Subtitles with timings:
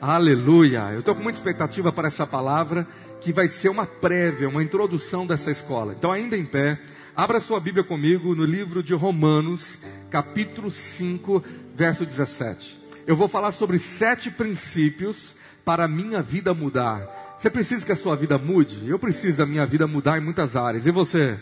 [0.00, 0.92] Aleluia!
[0.92, 2.86] Eu estou com muita expectativa para essa palavra,
[3.22, 5.94] que vai ser uma prévia, uma introdução dessa escola.
[5.96, 6.78] Então, ainda em pé,
[7.16, 9.78] abra sua Bíblia comigo no livro de Romanos,
[10.10, 11.42] capítulo 5,
[11.74, 12.78] verso 17.
[13.06, 17.36] Eu vou falar sobre sete princípios para a minha vida mudar.
[17.38, 18.86] Você precisa que a sua vida mude?
[18.86, 20.86] Eu preciso da minha vida mudar em muitas áreas.
[20.86, 21.40] E você?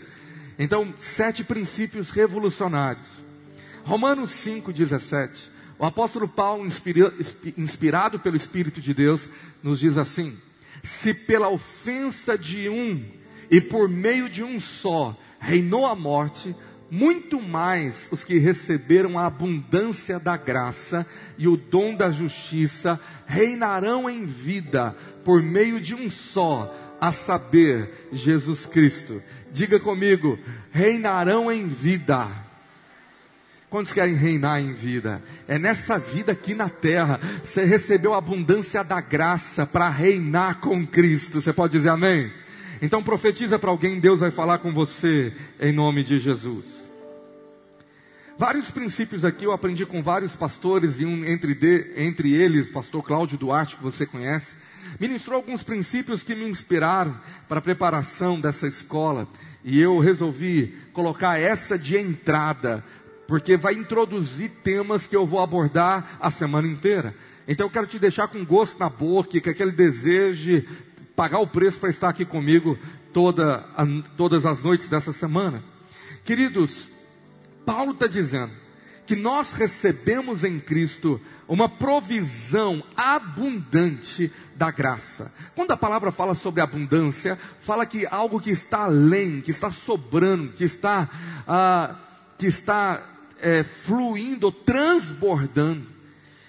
[0.57, 3.05] Então, sete princípios revolucionários.
[3.83, 5.54] Romanos 5, 17.
[5.77, 6.65] O apóstolo Paulo,
[7.57, 9.27] inspirado pelo Espírito de Deus,
[9.61, 10.37] nos diz assim:
[10.83, 13.03] Se pela ofensa de um
[13.51, 16.55] e por meio de um só reinou a morte,
[16.89, 21.05] muito mais os que receberam a abundância da graça
[21.37, 28.07] e o dom da justiça reinarão em vida por meio de um só, a saber,
[28.13, 29.21] Jesus Cristo.
[29.51, 30.39] Diga comigo:
[30.71, 32.44] reinarão em vida.
[33.75, 35.21] Quantos querem reinar em vida?
[35.49, 37.19] É nessa vida aqui na terra.
[37.43, 41.41] Você recebeu a abundância da graça para reinar com Cristo.
[41.41, 42.31] Você pode dizer amém?
[42.81, 46.63] Então profetiza para alguém, Deus vai falar com você em nome de Jesus.
[48.39, 53.03] Vários princípios aqui eu aprendi com vários pastores, e um entre, de, entre eles, pastor
[53.03, 54.53] Cláudio Duarte, que você conhece,
[55.01, 57.19] ministrou alguns princípios que me inspiraram
[57.49, 59.27] para a preparação dessa escola.
[59.65, 62.81] E eu resolvi colocar essa de entrada
[63.27, 67.15] porque vai introduzir temas que eu vou abordar a semana inteira.
[67.47, 70.61] Então eu quero te deixar com gosto na boca, com aquele desejo de
[71.15, 72.77] pagar o preço para estar aqui comigo
[73.13, 73.63] toda,
[74.17, 75.63] todas as noites dessa semana.
[76.23, 76.89] Queridos,
[77.65, 78.51] Paulo está dizendo
[79.05, 85.31] que nós recebemos em Cristo uma provisão abundante da graça.
[85.55, 90.53] Quando a palavra fala sobre abundância, fala que algo que está além, que está sobrando,
[90.53, 91.07] que está,
[91.47, 91.95] ah,
[92.37, 95.87] que está é, fluindo, transbordando.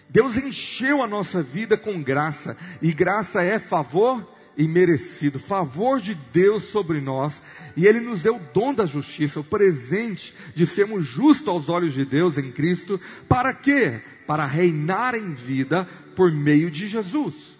[0.08, 6.64] Deus encheu a nossa vida com graça, e graça é favor imerecido, favor de Deus
[6.64, 7.42] sobre nós,
[7.76, 11.92] e Ele nos deu o dom da justiça, o presente de sermos justos aos olhos
[11.92, 14.00] de Deus em Cristo, para quê?
[14.26, 17.55] Para reinar em vida por meio de Jesus.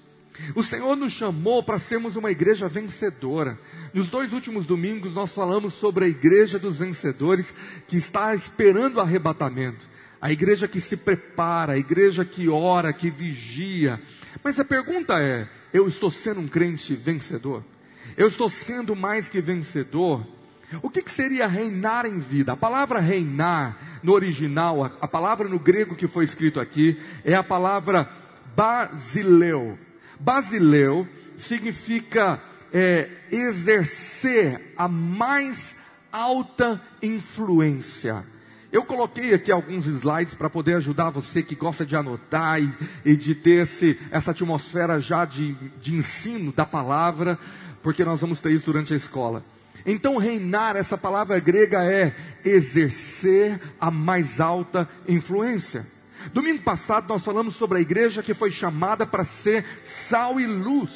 [0.55, 3.59] O Senhor nos chamou para sermos uma igreja vencedora.
[3.93, 7.53] Nos dois últimos domingos nós falamos sobre a igreja dos vencedores
[7.89, 9.87] que está esperando o arrebatamento.
[10.21, 14.01] A igreja que se prepara, a igreja que ora, que vigia.
[14.43, 17.63] Mas a pergunta é: eu estou sendo um crente vencedor?
[18.17, 20.27] Eu estou sendo mais que vencedor?
[20.83, 22.53] O que, que, seria reinar em vida?
[22.53, 27.35] A palavra reinar, no original, a, a palavra no grego que foi escrito aqui, é
[27.35, 28.11] a palavra
[28.57, 29.79] basileu.
[30.19, 31.07] Basileu
[31.39, 32.41] significa
[32.73, 35.75] é, exercer a mais
[36.11, 38.25] alta influência.
[38.73, 42.73] Eu coloquei aqui alguns slides para poder ajudar você que gosta de anotar e,
[43.05, 47.39] e de ter esse, essa atmosfera já de, de ensino da palavra,
[47.83, 49.45] porque nós vamos ter isso durante a escola.
[49.87, 55.87] Então, reinar, essa palavra grega é exercer a mais alta influência.
[56.33, 60.91] Domingo passado nós falamos sobre a igreja que foi chamada para ser sal e luz,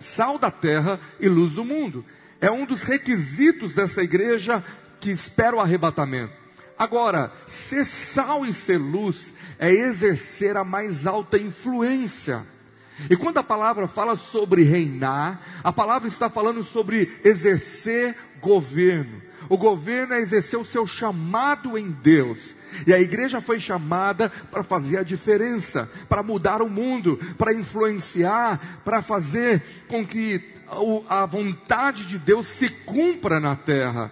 [0.00, 2.04] sal da terra e luz do mundo.
[2.40, 4.64] É um dos requisitos dessa igreja
[5.00, 6.32] que espera o arrebatamento.
[6.78, 12.44] Agora, ser sal e ser luz é exercer a mais alta influência.
[13.10, 19.22] E quando a palavra fala sobre reinar, a palavra está falando sobre exercer governo.
[19.48, 22.38] O governo é exercer o seu chamado em Deus.
[22.86, 28.80] E a igreja foi chamada para fazer a diferença, para mudar o mundo, para influenciar,
[28.84, 30.42] para fazer com que
[31.08, 34.10] a vontade de Deus se cumpra na terra.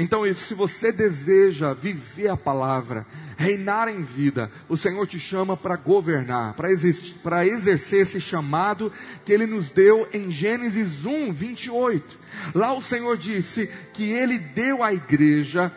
[0.00, 3.04] Então, se você deseja viver a palavra,
[3.36, 8.92] reinar em vida, o Senhor te chama para governar, para exercer esse chamado
[9.24, 12.18] que Ele nos deu em Gênesis 1, 28.
[12.54, 15.72] Lá o Senhor disse que Ele deu à igreja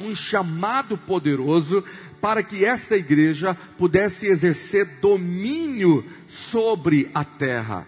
[0.00, 1.84] um chamado poderoso
[2.20, 7.86] para que essa igreja pudesse exercer domínio sobre a terra.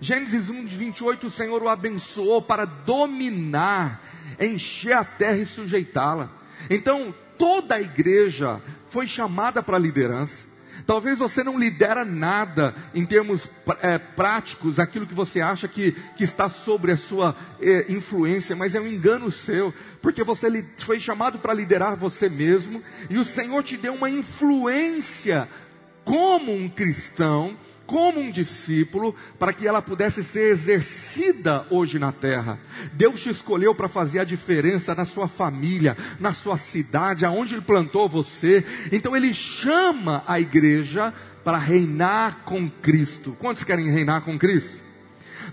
[0.00, 4.02] Gênesis 1, 28, o Senhor o abençoou para dominar,
[4.40, 6.30] encher a terra e sujeitá-la.
[6.70, 10.53] Então, toda a igreja foi chamada para a liderança.
[10.86, 13.48] Talvez você não lidera nada em termos
[13.80, 18.74] é, práticos, aquilo que você acha que, que está sobre a sua é, influência, mas
[18.74, 19.72] é um engano seu,
[20.02, 25.48] porque você foi chamado para liderar você mesmo, e o Senhor te deu uma influência
[26.04, 32.58] como um cristão como um discípulo para que ela pudesse ser exercida hoje na terra.
[32.92, 37.62] Deus te escolheu para fazer a diferença na sua família, na sua cidade, aonde Ele
[37.62, 38.64] plantou você.
[38.90, 41.12] Então Ele chama a igreja
[41.44, 43.36] para reinar com Cristo.
[43.38, 44.82] Quantos querem reinar com Cristo?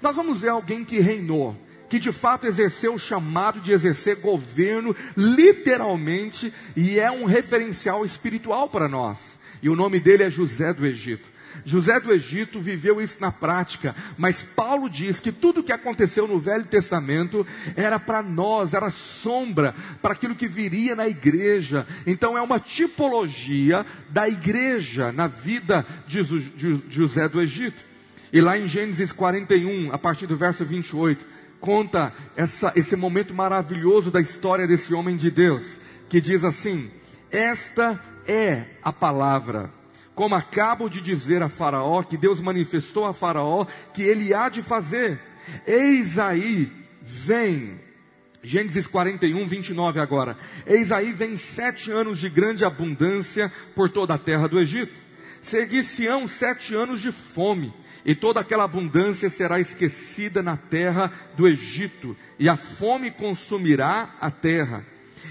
[0.02, 1.56] Nós vamos ver alguém que reinou,
[1.90, 8.70] que de fato exerceu o chamado de exercer governo, literalmente, e é um referencial espiritual
[8.70, 9.20] para nós.
[9.62, 11.31] E o nome dele é José do Egito.
[11.66, 16.28] José do Egito viveu isso na prática, mas Paulo diz que tudo o que aconteceu
[16.28, 21.86] no Velho Testamento era para nós, era sombra para aquilo que viria na igreja.
[22.06, 26.24] Então é uma tipologia da igreja na vida de
[26.90, 27.80] José do Egito.
[28.34, 31.26] E lá em Gênesis 41, a partir do verso 28,
[31.60, 35.66] conta essa, esse momento maravilhoso da história desse homem de Deus,
[36.10, 36.90] que diz assim:
[37.30, 39.70] Esta é a palavra
[40.16, 44.62] como acabo de dizer a Faraó, que Deus manifestou a Faraó que ele há de
[44.62, 45.20] fazer.
[45.66, 46.72] Eis aí,
[47.02, 47.80] vem.
[48.44, 50.38] Gênesis 41, 29 agora.
[50.66, 54.94] Eis aí vem sete anos de grande abundância por toda a terra do Egito.
[55.42, 57.74] Seguir-se-ão sete anos de fome,
[58.06, 64.30] e toda aquela abundância será esquecida na terra do Egito, e a fome consumirá a
[64.30, 64.86] terra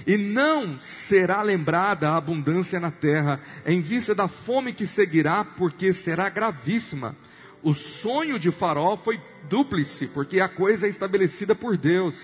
[0.07, 5.93] e não será lembrada a abundância na terra, em vista da fome que seguirá, porque
[5.93, 7.17] será gravíssima.
[7.63, 12.15] O sonho de Faraó foi dúplice, porque a coisa é estabelecida por Deus,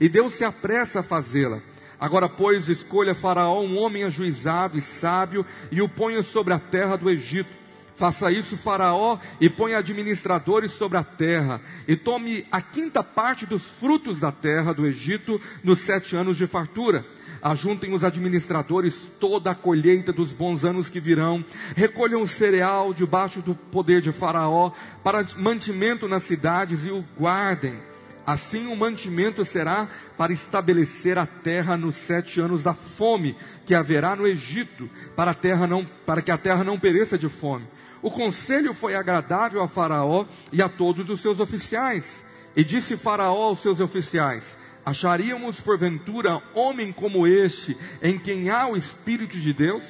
[0.00, 1.60] e Deus se apressa a fazê-la.
[1.98, 6.96] Agora, pois, escolha Faraó um homem ajuizado e sábio, e o ponha sobre a terra
[6.96, 7.61] do Egito.
[8.02, 13.62] Faça isso, Faraó, e ponha administradores sobre a terra, e tome a quinta parte dos
[13.78, 17.06] frutos da terra do Egito nos sete anos de fartura
[17.40, 21.44] ajuntem os administradores toda a colheita dos bons anos que virão,
[21.76, 24.72] recolham o cereal debaixo do poder de Faraó,
[25.04, 27.78] para mantimento nas cidades e o guardem.
[28.26, 34.16] Assim o mantimento será para estabelecer a terra nos sete anos da fome que haverá
[34.16, 37.66] no Egito, para, terra não, para que a terra não pereça de fome.
[38.02, 42.22] O conselho foi agradável a Faraó e a todos os seus oficiais.
[42.56, 48.76] E disse Faraó aos seus oficiais: Acharíamos porventura homem como este, em quem há o
[48.76, 49.84] Espírito de Deus?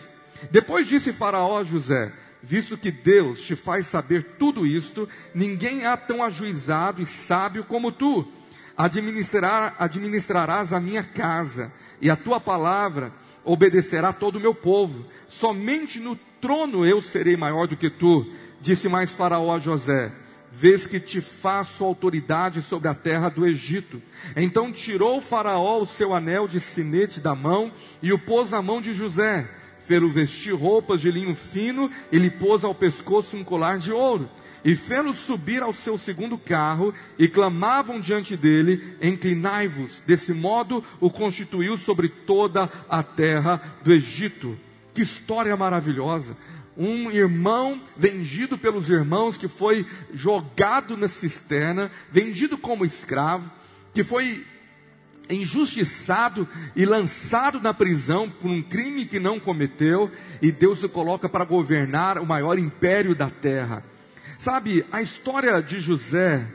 [0.50, 2.12] Depois disse Faraó a José:
[2.42, 7.90] Visto que Deus te faz saber tudo isto, ninguém há tão ajuizado e sábio como
[7.90, 8.30] tu.
[8.76, 13.12] Administrar, administrarás a minha casa, e a tua palavra
[13.44, 15.06] obedecerá todo o meu povo.
[15.28, 18.26] Somente no trono eu serei maior do que tu.
[18.60, 20.12] Disse mais Faraó a José:
[20.50, 24.02] vês que te faço autoridade sobre a terra do Egito.
[24.36, 27.72] Então tirou faraó o seu anel de sinete da mão
[28.02, 29.48] e o pôs na mão de José.
[29.86, 34.28] Fê-lo vestir roupas de linho fino e lhe pôs ao pescoço um colar de ouro.
[34.64, 40.00] E fê-lo subir ao seu segundo carro e clamavam diante dele, inclinai-vos.
[40.06, 44.56] Desse modo o constituiu sobre toda a terra do Egito.
[44.94, 46.36] Que história maravilhosa!
[46.76, 53.50] um irmão vendido pelos irmãos que foi jogado na cisterna, vendido como escravo,
[53.92, 54.46] que foi
[55.28, 60.10] injustiçado e lançado na prisão por um crime que não cometeu,
[60.40, 63.84] e Deus o coloca para governar o maior império da terra.
[64.38, 66.46] Sabe, a história de José,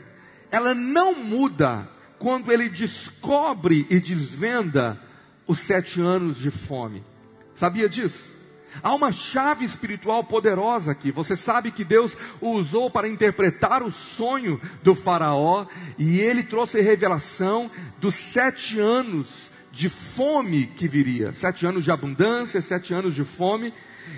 [0.50, 1.88] ela não muda
[2.18, 5.00] quando ele descobre e desvenda
[5.46, 7.02] os sete anos de fome.
[7.58, 8.38] Sabia disso?
[8.80, 11.10] Há uma chave espiritual poderosa aqui.
[11.10, 15.66] Você sabe que Deus o usou para interpretar o sonho do Faraó
[15.98, 17.68] e ele trouxe revelação
[17.98, 23.74] dos sete anos de fome que viria sete anos de abundância, sete anos de fome.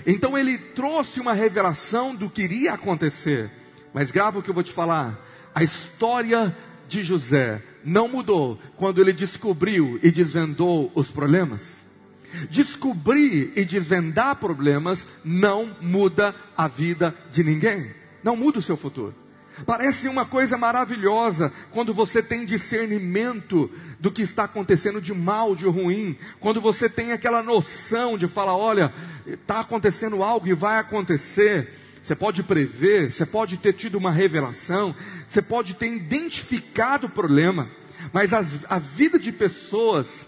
[0.07, 3.51] Então ele trouxe uma revelação do que iria acontecer.
[3.95, 5.19] Mas grava o que eu vou te falar.
[5.55, 6.55] A história
[6.87, 11.80] de José não mudou quando ele descobriu e desvendou os problemas.
[12.51, 17.91] Descobrir e desvendar problemas não muda a vida de ninguém,
[18.23, 19.15] não muda o seu futuro.
[19.67, 25.67] Parece uma coisa maravilhosa quando você tem discernimento do que está acontecendo de mal, de
[25.67, 28.93] ruim, quando você tem aquela noção de falar: olha,
[29.27, 31.75] está acontecendo algo e vai acontecer.
[32.03, 34.95] Você pode prever, você pode ter tido uma revelação,
[35.29, 37.69] você pode ter identificado o problema,
[38.11, 40.27] mas as, a vida de pessoas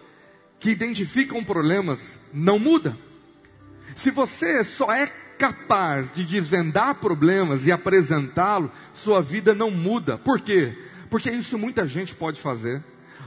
[0.62, 1.98] que identificam problemas
[2.32, 2.96] não muda.
[3.96, 10.16] Se você só é capaz de desvendar problemas e apresentá-lo, sua vida não muda.
[10.16, 10.78] Por quê?
[11.10, 12.80] Porque isso muita gente pode fazer.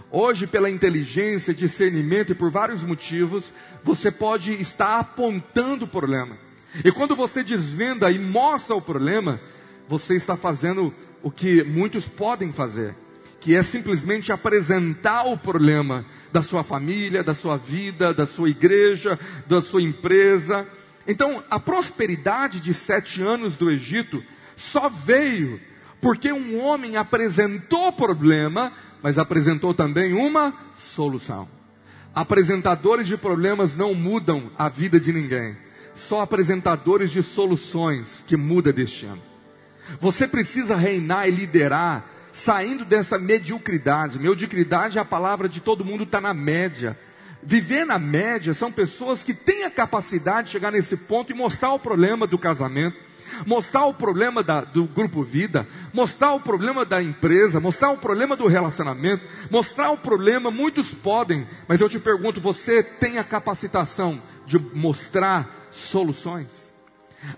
[0.10, 6.38] Hoje, pela inteligência, discernimento e por vários motivos, você pode estar apontando o problema.
[6.86, 9.42] E quando você desvenda e mostra o problema,
[9.90, 12.96] você está fazendo o que muitos podem fazer,
[13.42, 19.18] que é simplesmente apresentar o problema da sua família, da sua vida, da sua igreja,
[19.48, 20.68] da sua empresa.
[21.08, 24.22] Então, a prosperidade de sete anos do Egito
[24.58, 25.62] só veio
[26.02, 31.48] porque um homem apresentou problema, mas apresentou também uma solução.
[32.14, 35.56] Apresentadores de problemas não mudam a vida de ninguém.
[35.96, 39.22] Só apresentadores de soluções que muda destino.
[40.02, 44.20] Você precisa reinar e liderar, saindo dessa mediocridade.
[44.20, 46.98] Mediocridade é a palavra de todo mundo está na média.
[47.42, 51.72] Viver na média são pessoas que têm a capacidade de chegar nesse ponto e mostrar
[51.72, 52.98] o problema do casamento,
[53.46, 58.36] mostrar o problema da, do grupo vida, mostrar o problema da empresa, mostrar o problema
[58.36, 64.22] do relacionamento, mostrar o problema, muitos podem, mas eu te pergunto, você tem a capacitação
[64.46, 66.66] de mostrar soluções?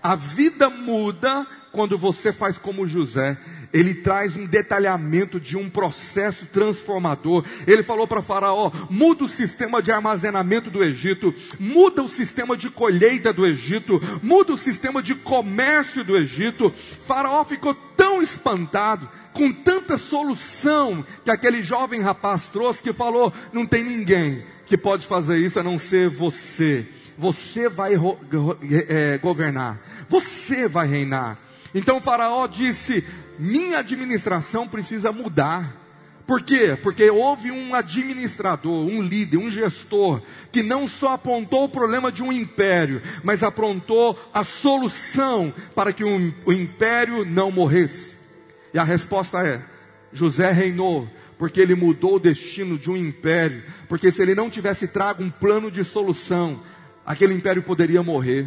[0.02, 3.38] A vida muda quando você faz como José,
[3.72, 7.44] ele traz um detalhamento de um processo transformador.
[7.66, 12.70] Ele falou para Faraó: muda o sistema de armazenamento do Egito, muda o sistema de
[12.70, 16.72] colheita do Egito, muda o sistema de comércio do Egito.
[17.06, 23.66] Faraó ficou tão espantado com tanta solução que aquele jovem rapaz trouxe que falou: não
[23.66, 26.86] tem ninguém que pode fazer isso a não ser você.
[27.16, 27.94] Você vai
[28.88, 31.38] é, governar, você vai reinar.
[31.74, 33.04] Então Faraó disse:
[33.38, 35.76] minha administração precisa mudar.
[36.26, 36.76] Por quê?
[36.82, 40.20] Porque houve um administrador, um líder, um gestor,
[40.52, 46.04] que não só apontou o problema de um império, mas apontou a solução para que
[46.04, 48.14] o, o império não morresse.
[48.74, 49.62] E a resposta é:
[50.12, 54.86] José reinou, porque ele mudou o destino de um império, porque se ele não tivesse
[54.86, 56.60] trago um plano de solução,
[57.06, 58.46] aquele império poderia morrer.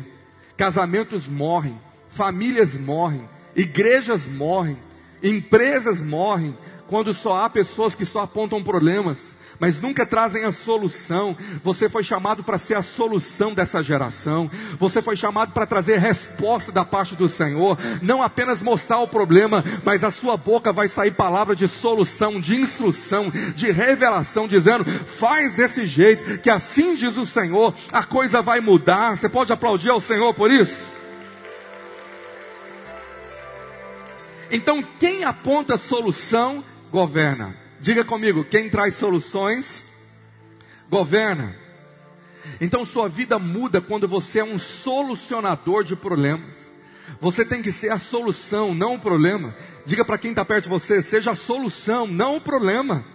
[0.55, 1.79] Casamentos morrem,
[2.09, 4.77] famílias morrem, igrejas morrem,
[5.23, 9.17] empresas morrem, quando só há pessoas que só apontam problemas,
[9.61, 11.37] mas nunca trazem a solução.
[11.63, 14.49] Você foi chamado para ser a solução dessa geração.
[14.79, 19.63] Você foi chamado para trazer resposta da parte do Senhor, não apenas mostrar o problema,
[19.85, 24.83] mas a sua boca vai sair palavra de solução, de instrução, de revelação, dizendo:
[25.19, 29.15] faz desse jeito, que assim diz o Senhor, a coisa vai mudar.
[29.15, 31.00] Você pode aplaudir ao Senhor por isso?
[34.51, 37.55] Então, quem aponta solução, governa.
[37.79, 39.85] Diga comigo, quem traz soluções,
[40.89, 41.55] governa.
[42.59, 46.55] Então, sua vida muda quando você é um solucionador de problemas.
[47.19, 49.55] Você tem que ser a solução, não o problema.
[49.85, 53.05] Diga para quem está perto de você, seja a solução, não o problema.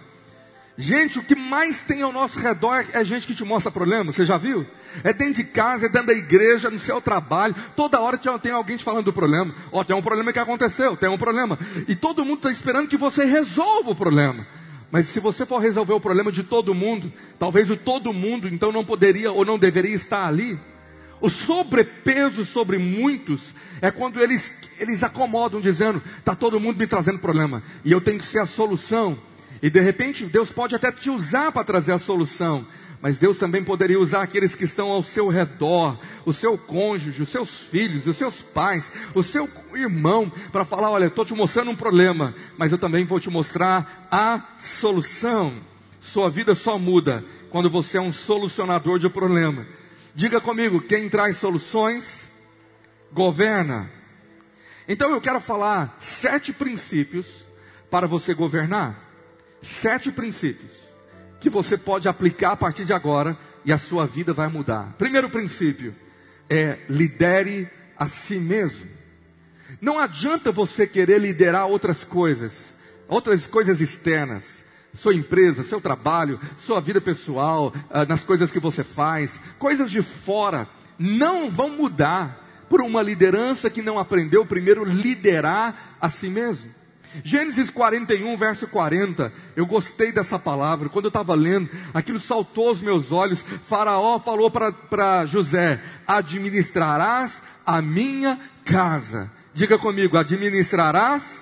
[0.77, 4.27] Gente, o que mais tem ao nosso redor é gente que te mostra problema, você
[4.27, 4.63] já viu?
[5.03, 8.77] É dentro de casa, é dentro da igreja, no seu trabalho, toda hora tem alguém
[8.77, 9.55] te falando do problema.
[9.71, 11.57] Ó, oh, tem um problema que aconteceu, tem um problema.
[11.87, 14.45] E todo mundo está esperando que você resolva o problema.
[14.91, 18.71] Mas se você for resolver o problema de todo mundo, talvez o todo mundo então
[18.71, 20.59] não poderia ou não deveria estar ali.
[21.19, 27.17] O sobrepeso sobre muitos é quando eles, eles acomodam, dizendo: está todo mundo me trazendo
[27.17, 29.17] problema, e eu tenho que ser a solução.
[29.61, 32.65] E de repente Deus pode até te usar para trazer a solução,
[33.01, 37.29] mas Deus também poderia usar aqueles que estão ao seu redor, o seu cônjuge, os
[37.29, 41.75] seus filhos, os seus pais, o seu irmão, para falar: olha, estou te mostrando um
[41.75, 44.41] problema, mas eu também vou te mostrar a
[44.79, 45.61] solução.
[46.01, 49.65] Sua vida só muda quando você é um solucionador de problema.
[50.15, 52.31] Diga comigo: quem traz soluções,
[53.11, 53.91] governa.
[54.87, 57.45] Então eu quero falar sete princípios
[57.91, 59.06] para você governar
[59.67, 60.71] sete princípios
[61.39, 64.95] que você pode aplicar a partir de agora e a sua vida vai mudar.
[64.97, 65.93] Primeiro princípio
[66.49, 68.87] é lidere a si mesmo.
[69.81, 72.73] Não adianta você querer liderar outras coisas,
[73.07, 74.45] outras coisas externas,
[74.93, 80.01] sua empresa, seu trabalho, sua vida pessoal, ah, nas coisas que você faz, coisas de
[80.01, 86.71] fora, não vão mudar por uma liderança que não aprendeu primeiro liderar a si mesmo.
[87.23, 89.31] Gênesis 41, verso 40.
[89.55, 90.89] Eu gostei dessa palavra.
[90.89, 93.43] Quando eu estava lendo, aquilo saltou aos meus olhos.
[93.67, 99.31] Faraó falou para José: Administrarás a minha casa.
[99.53, 101.41] Diga comigo: administrarás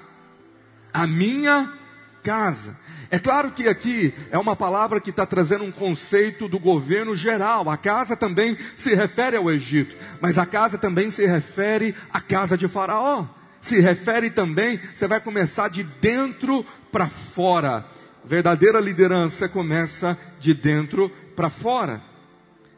[0.94, 1.72] a minha
[2.24, 2.78] casa.
[3.12, 7.70] É claro que aqui é uma palavra que está trazendo um conceito do governo geral.
[7.70, 12.58] A casa também se refere ao Egito, mas a casa também se refere à casa
[12.58, 13.26] de Faraó
[13.66, 17.84] se refere também, você vai começar de dentro para fora.
[18.24, 22.02] Verdadeira liderança começa de dentro para fora.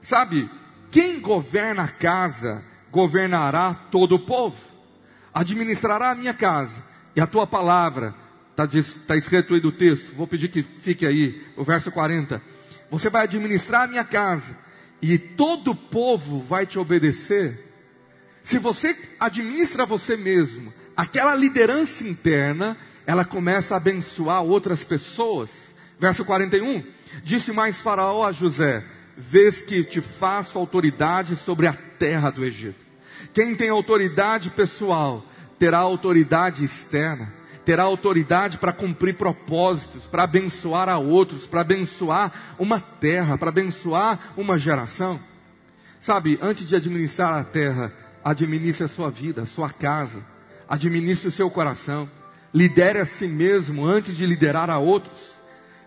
[0.02, 0.50] Sabe,
[0.90, 4.56] quem governa a casa, governará todo o povo.
[5.34, 6.84] administrará a minha casa
[7.16, 8.16] e a tua palavra,
[8.52, 8.66] está
[9.06, 12.42] tá escrito aí do texto, vou pedir que fique aí, o verso 40.
[12.90, 14.58] Você vai administrar a minha casa
[15.02, 17.67] e todo o povo vai te obedecer.
[18.48, 25.50] Se você administra você mesmo, aquela liderança interna, ela começa a abençoar outras pessoas.
[26.00, 26.82] Verso 41.
[27.26, 28.86] Disse mais Faraó a José:
[29.18, 32.80] Vês que te faço autoridade sobre a terra do Egito.
[33.34, 35.26] Quem tem autoridade pessoal
[35.60, 37.34] terá autoridade externa,
[37.66, 44.32] terá autoridade para cumprir propósitos, para abençoar a outros, para abençoar uma terra, para abençoar
[44.38, 45.20] uma geração.
[46.00, 47.92] Sabe, antes de administrar a terra,
[48.32, 50.24] administre a sua vida, a sua casa,
[50.68, 52.10] administre o seu coração,
[52.54, 55.38] lidere a si mesmo antes de liderar a outros.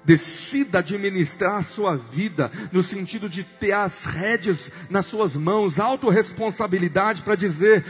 [0.03, 7.21] Decida administrar a sua vida no sentido de ter as rédeas nas suas mãos, autorresponsabilidade
[7.21, 7.85] para dizer: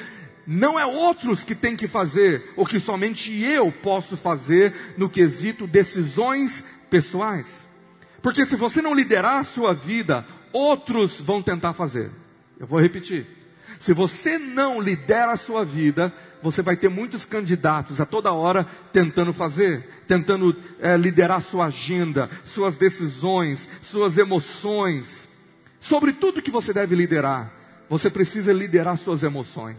[0.45, 5.69] não é outros que têm que fazer o que somente eu posso fazer no quesito
[5.69, 7.47] decisões pessoais.
[8.21, 12.11] Porque se você não liderar a sua vida, outros vão tentar fazer.
[12.59, 13.40] Eu vou repetir.
[13.81, 18.67] Se você não lidera a sua vida, você vai ter muitos candidatos a toda hora
[18.93, 25.27] tentando fazer, tentando é, liderar sua agenda, suas decisões, suas emoções.
[25.81, 27.51] Sobre tudo que você deve liderar,
[27.89, 29.79] você precisa liderar suas emoções.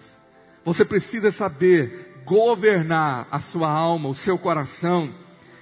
[0.65, 5.13] Você precisa saber governar a sua alma, o seu coração.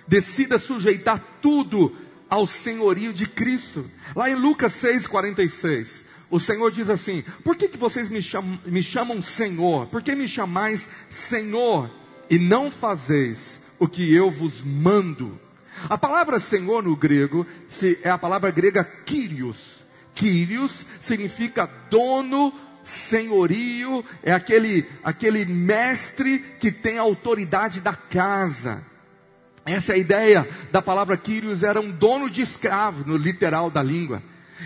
[0.07, 1.93] Decida sujeitar tudo
[2.29, 3.85] ao senhorio de Cristo.
[4.15, 8.83] Lá em Lucas 6,46 o Senhor diz assim: Por que, que vocês me chamam, me
[8.83, 9.87] chamam Senhor?
[9.87, 11.89] Por que me chamais Senhor
[12.29, 15.39] e não fazeis o que eu vos mando?
[15.87, 17.47] A palavra Senhor no grego
[18.03, 19.79] é a palavra grega Kyrios.
[20.13, 28.83] Kyrios significa dono, senhorio, é aquele, aquele mestre que tem a autoridade da casa.
[29.65, 33.81] Essa é a ideia da palavra Kyrios, era um dono de escravo, no literal da
[33.81, 34.21] língua.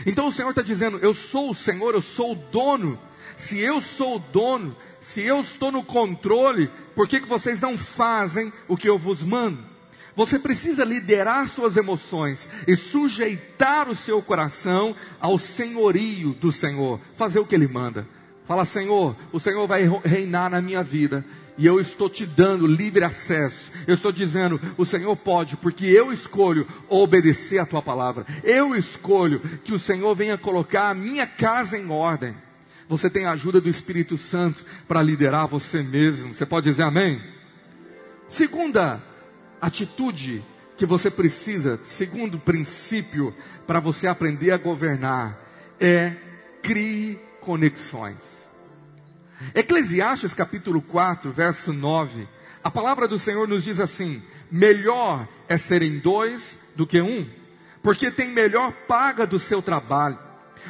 [0.06, 3.00] Então o Senhor está dizendo: Eu sou o Senhor, eu sou o dono.
[3.38, 7.78] Se eu sou o dono, se eu estou no controle, por que, que vocês não
[7.78, 9.74] fazem o que eu vos mando?
[10.16, 17.40] Você precisa liderar suas emoções e sujeitar o seu coração ao senhorio do Senhor, fazer
[17.40, 18.08] o que Ele manda.
[18.46, 21.26] Fala, Senhor, o Senhor vai reinar na minha vida
[21.58, 23.72] e eu estou te dando livre acesso.
[23.86, 28.26] Eu estou dizendo, o Senhor pode, porque eu escolho obedecer a tua palavra.
[28.44, 32.36] Eu escolho que o Senhor venha colocar a minha casa em ordem.
[32.88, 36.36] Você tem a ajuda do Espírito Santo para liderar você mesmo.
[36.36, 37.22] Você pode dizer amém?
[38.28, 39.02] Segunda
[39.62, 40.44] atitude
[40.76, 43.34] que você precisa, segundo princípio
[43.66, 45.40] para você aprender a governar,
[45.80, 46.14] é
[46.62, 48.43] crie conexões.
[49.54, 52.28] Eclesiastes capítulo 4, verso 9.
[52.64, 57.28] A palavra do Senhor nos diz assim: melhor é serem dois do que um,
[57.82, 60.18] porque tem melhor paga do seu trabalho.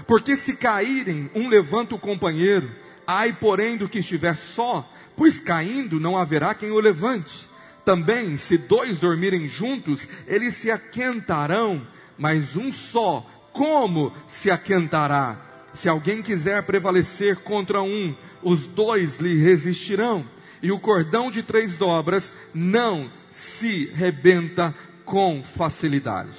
[0.07, 2.71] Porque se caírem, um levanta o companheiro,
[3.05, 7.47] ai, porém, do que estiver só, pois caindo não haverá quem o levante.
[7.85, 11.85] Também, se dois dormirem juntos, eles se aquentarão,
[12.17, 15.37] mas um só, como se aquentará?
[15.73, 20.25] Se alguém quiser prevalecer contra um, os dois lhe resistirão,
[20.61, 26.31] e o cordão de três dobras não se rebenta com facilidade.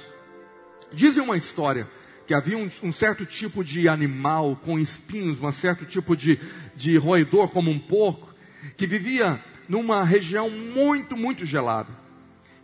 [0.91, 1.87] Dizem uma história
[2.25, 6.39] que havia um, um, certo tipo de animal com espinhos, um certo tipo de,
[6.75, 8.33] de roedor, como um porco,
[8.75, 9.39] que vivia
[9.69, 12.05] numa região muito, muito gelada.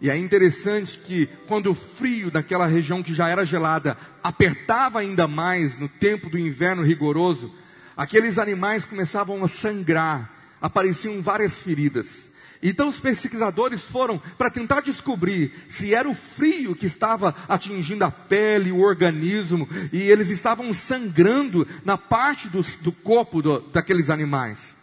[0.02, 5.28] E é interessante que quando o frio daquela região que já era gelada apertava ainda
[5.28, 7.54] mais no tempo do inverno rigoroso,
[7.96, 12.30] aqueles animais começavam a sangrar, apareciam várias feridas.
[12.64, 18.12] Então os pesquisadores foram para tentar descobrir se era o frio que estava atingindo a
[18.12, 24.76] pele, o organismo, e eles estavam sangrando na parte do, do corpo do, daqueles animais.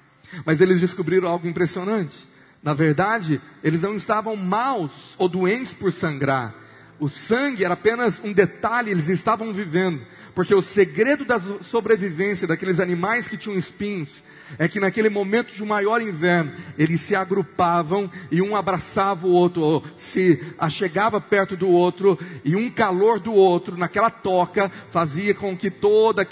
[0.45, 2.15] Mas eles descobriram algo impressionante.
[2.63, 6.55] Na verdade, eles não estavam maus ou doentes por sangrar.
[7.01, 10.03] O sangue era apenas um detalhe, eles estavam vivendo.
[10.35, 14.23] Porque o segredo da sobrevivência daqueles animais que tinham espinhos
[14.59, 19.61] é que naquele momento de maior inverno, eles se agrupavam e um abraçava o outro,
[19.61, 25.57] ou se achegava perto do outro, e um calor do outro, naquela toca, fazia com
[25.57, 26.25] que todos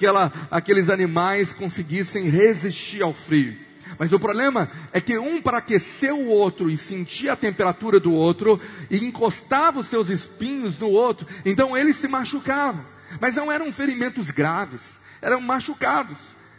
[0.50, 3.65] aqueles animais conseguissem resistir ao frio.
[3.98, 8.12] Mas o problema é que um para aquecer o outro e sentir a temperatura do
[8.12, 12.84] outro, e encostava os seus espinhos no outro, então eles se machucavam.
[13.20, 16.18] Mas não eram ferimentos graves, eram machucados.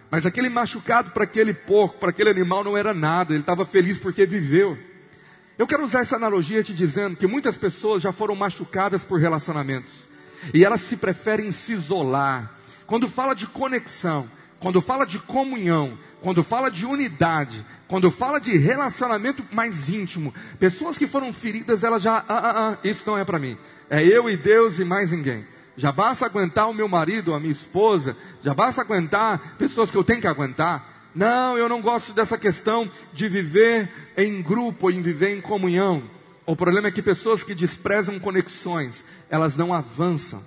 [0.09, 3.97] Mas aquele machucado para aquele porco, para aquele animal não era nada, ele estava feliz
[3.97, 4.77] porque viveu.
[5.57, 9.91] Eu quero usar essa analogia te dizendo que muitas pessoas já foram machucadas por relacionamentos
[10.53, 12.53] e elas se preferem se isolar.
[12.85, 18.57] Quando fala de conexão, quando fala de comunhão, quando fala de unidade, quando fala de
[18.57, 23.23] relacionamento mais íntimo, pessoas que foram feridas, elas já, ah, ah, ah, isso não é
[23.23, 23.57] para mim.
[23.89, 25.45] É eu e Deus e mais ninguém.
[25.77, 30.03] Já basta aguentar o meu marido, a minha esposa, já basta aguentar pessoas que eu
[30.03, 31.11] tenho que aguentar.
[31.13, 36.03] Não, eu não gosto dessa questão de viver em grupo, em viver em comunhão.
[36.45, 40.41] O problema é que pessoas que desprezam conexões, elas não avançam.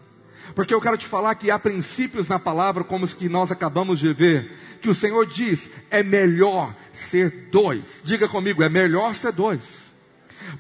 [0.55, 3.99] Porque eu quero te falar que há princípios na palavra, como os que nós acabamos
[4.01, 7.83] de ver, que o Senhor diz: é melhor ser dois.
[8.03, 9.63] Diga comigo, é melhor ser dois.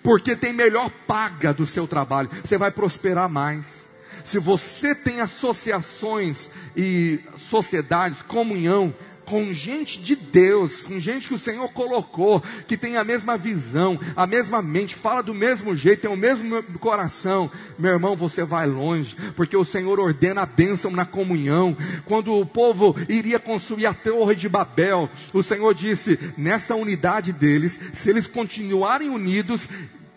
[0.03, 3.88] Porque tem melhor paga do seu trabalho, você vai prosperar mais.
[4.24, 8.94] Se você tem associações e sociedades, comunhão,
[9.30, 13.96] com gente de Deus, com gente que o Senhor colocou, que tem a mesma visão,
[14.16, 18.66] a mesma mente, fala do mesmo jeito, tem o mesmo coração, meu irmão, você vai
[18.66, 21.76] longe, porque o Senhor ordena a bênção na comunhão.
[22.06, 27.78] Quando o povo iria construir a torre de Babel, o Senhor disse: nessa unidade deles,
[27.94, 29.68] se eles continuarem unidos,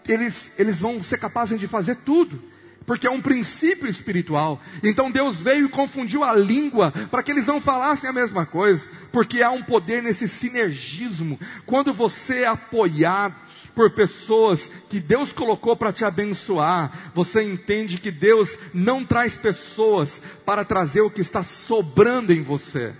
[0.09, 2.51] eles, eles vão ser capazes de fazer tudo
[2.85, 4.61] porque é um princípio espiritual.
[4.83, 8.85] Então Deus veio e confundiu a língua para que eles não falassem a mesma coisa,
[9.11, 11.39] porque há um poder nesse sinergismo.
[11.65, 13.35] Quando você é apoiado
[13.75, 20.21] por pessoas que Deus colocou para te abençoar, você entende que Deus não traz pessoas
[20.45, 22.93] para trazer o que está sobrando em você.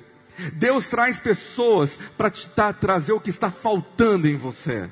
[0.54, 4.90] Deus traz pessoas para te trazer o que está faltando em você.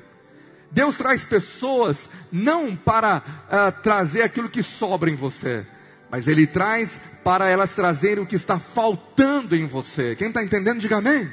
[0.72, 5.66] Deus traz pessoas não para uh, trazer aquilo que sobra em você,
[6.10, 10.16] mas Ele traz para elas trazerem o que está faltando em você.
[10.16, 11.30] Quem está entendendo, diga amém.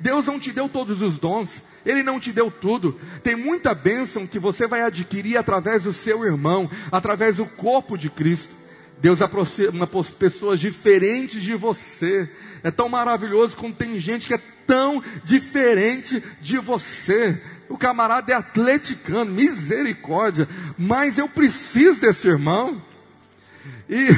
[0.00, 1.50] Deus não te deu todos os dons,
[1.86, 2.98] Ele não te deu tudo.
[3.22, 8.10] Tem muita bênção que você vai adquirir através do seu irmão, através do corpo de
[8.10, 8.62] Cristo.
[9.00, 12.30] Deus aproxima pessoas diferentes de você.
[12.62, 17.42] É tão maravilhoso quando tem gente que é tão diferente de você.
[17.72, 20.46] O camarada é atleticano, misericórdia.
[20.76, 22.82] Mas eu preciso desse irmão.
[23.88, 24.08] E,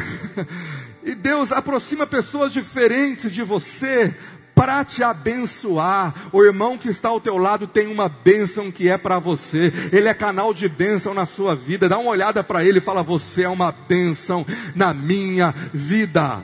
[1.13, 4.13] e Deus aproxima pessoas diferentes de você
[4.57, 6.31] para te abençoar.
[6.33, 9.73] O irmão que está ao teu lado tem uma bênção que é para você.
[9.93, 11.89] Ele é canal de bênção na sua vida.
[11.89, 16.43] Dá uma olhada para ele e fala: Você é uma bênção na minha vida.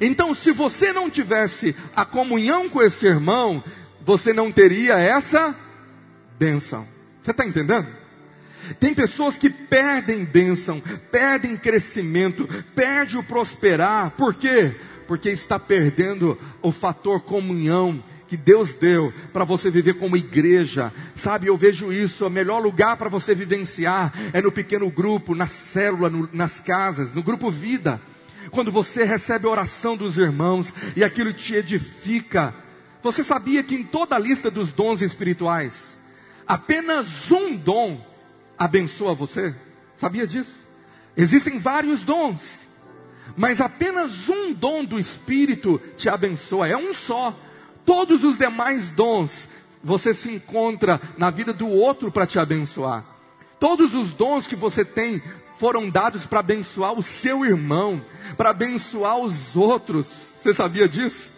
[0.00, 3.64] Então, se você não tivesse a comunhão com esse irmão,
[4.06, 5.56] você não teria essa
[6.38, 6.86] bênção.
[7.22, 7.88] Você está entendendo?
[8.78, 14.10] Tem pessoas que perdem bênção, perdem crescimento, perde o prosperar.
[14.12, 14.76] Por quê?
[15.06, 20.92] Porque está perdendo o fator comunhão que Deus deu para você viver como igreja.
[21.14, 25.46] Sabe, eu vejo isso, o melhor lugar para você vivenciar é no pequeno grupo, na
[25.46, 28.00] célula, no, nas casas, no grupo vida.
[28.50, 32.54] Quando você recebe a oração dos irmãos e aquilo te edifica.
[33.02, 35.97] Você sabia que em toda a lista dos dons espirituais,
[36.48, 38.00] apenas um dom
[38.58, 39.54] abençoa você?
[39.96, 40.50] Sabia disso?
[41.16, 42.40] Existem vários dons,
[43.36, 47.36] mas apenas um dom do Espírito te abençoa, é um só.
[47.84, 49.48] Todos os demais dons
[49.82, 53.04] você se encontra na vida do outro para te abençoar.
[53.60, 55.22] Todos os dons que você tem
[55.58, 58.00] foram dados para abençoar o seu irmão,
[58.36, 60.06] para abençoar os outros.
[60.40, 61.32] Você sabia disso?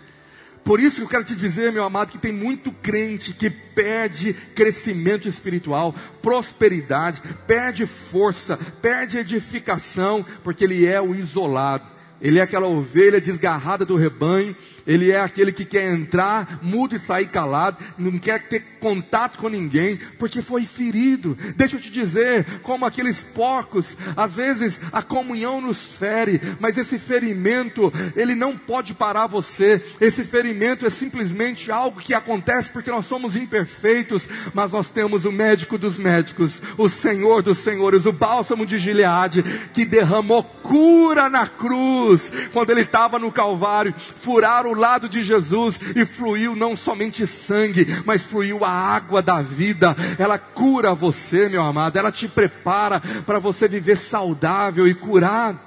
[0.64, 4.34] Por isso que eu quero te dizer, meu amado, que tem muito crente que perde
[4.54, 11.86] crescimento espiritual, prosperidade, perde força, perde edificação, porque ele é o isolado.
[12.20, 14.54] Ele é aquela ovelha desgarrada do rebanho
[14.90, 19.48] ele é aquele que quer entrar, mudo e sair calado, não quer ter contato com
[19.48, 21.38] ninguém, porque foi ferido.
[21.54, 26.98] Deixa eu te dizer, como aqueles porcos, às vezes a comunhão nos fere, mas esse
[26.98, 29.80] ferimento, ele não pode parar você.
[30.00, 35.30] Esse ferimento é simplesmente algo que acontece porque nós somos imperfeitos, mas nós temos o
[35.30, 41.46] médico dos médicos, o Senhor dos senhores, o bálsamo de Gileade, que derramou cura na
[41.46, 47.26] cruz, quando ele estava no Calvário, furaram o lado de Jesus e fluiu não somente
[47.26, 49.94] sangue, mas fluiu a água da vida.
[50.18, 55.60] Ela cura você, meu amado, ela te prepara para você viver saudável e curado.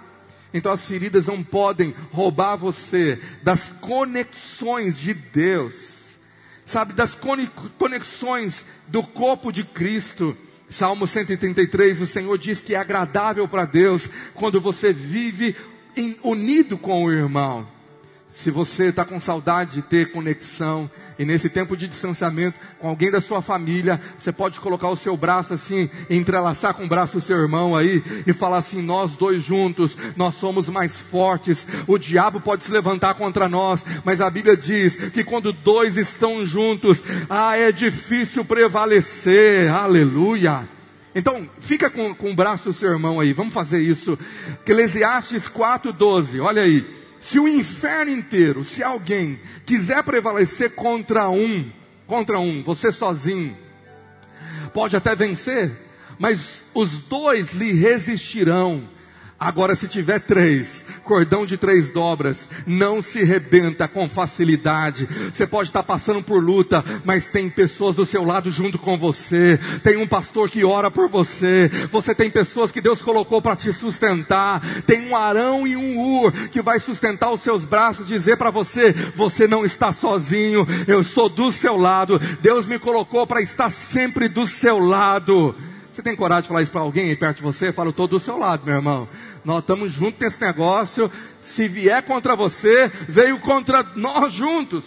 [0.53, 5.73] Então as feridas não podem roubar você das conexões de Deus,
[6.65, 7.17] sabe, das
[7.77, 10.37] conexões do corpo de Cristo.
[10.69, 15.55] Salmo 133, o Senhor diz que é agradável para Deus quando você vive
[16.23, 17.72] unido com o irmão.
[18.33, 23.11] Se você está com saudade de ter conexão e nesse tempo de distanciamento com alguém
[23.11, 27.21] da sua família, você pode colocar o seu braço assim, entrelaçar com o braço do
[27.21, 31.65] seu irmão aí e falar assim: nós dois juntos, nós somos mais fortes.
[31.85, 36.43] O diabo pode se levantar contra nós, mas a Bíblia diz que quando dois estão
[36.43, 39.71] juntos, ah, é difícil prevalecer.
[39.71, 40.67] Aleluia.
[41.13, 44.17] Então, fica com, com o braço do seu irmão aí, vamos fazer isso.
[44.61, 47.02] Eclesiastes 4,12, olha aí.
[47.23, 51.71] Se o inferno inteiro, se alguém quiser prevalecer contra um,
[52.05, 53.57] contra um, você sozinho,
[54.73, 55.71] pode até vencer,
[56.19, 58.83] mas os dois lhe resistirão.
[59.39, 65.07] Agora, se tiver três, cordão de três dobras, não se rebenta com facilidade.
[65.31, 69.59] Você pode estar passando por luta, mas tem pessoas do seu lado junto com você.
[69.83, 71.69] Tem um pastor que ora por você.
[71.91, 74.61] Você tem pessoas que Deus colocou para te sustentar.
[74.85, 78.93] Tem um Arão e um Ur que vai sustentar os seus braços, dizer para você:
[79.15, 80.67] você não está sozinho.
[80.87, 82.19] Eu estou do seu lado.
[82.41, 85.55] Deus me colocou para estar sempre do seu lado.
[85.93, 87.71] Você tem coragem de falar isso para alguém aí perto de você?
[87.71, 89.07] Fala, eu estou do seu lado, meu irmão.
[89.45, 91.11] Nós estamos juntos nesse negócio.
[91.39, 94.83] Se vier contra você, veio contra nós juntos.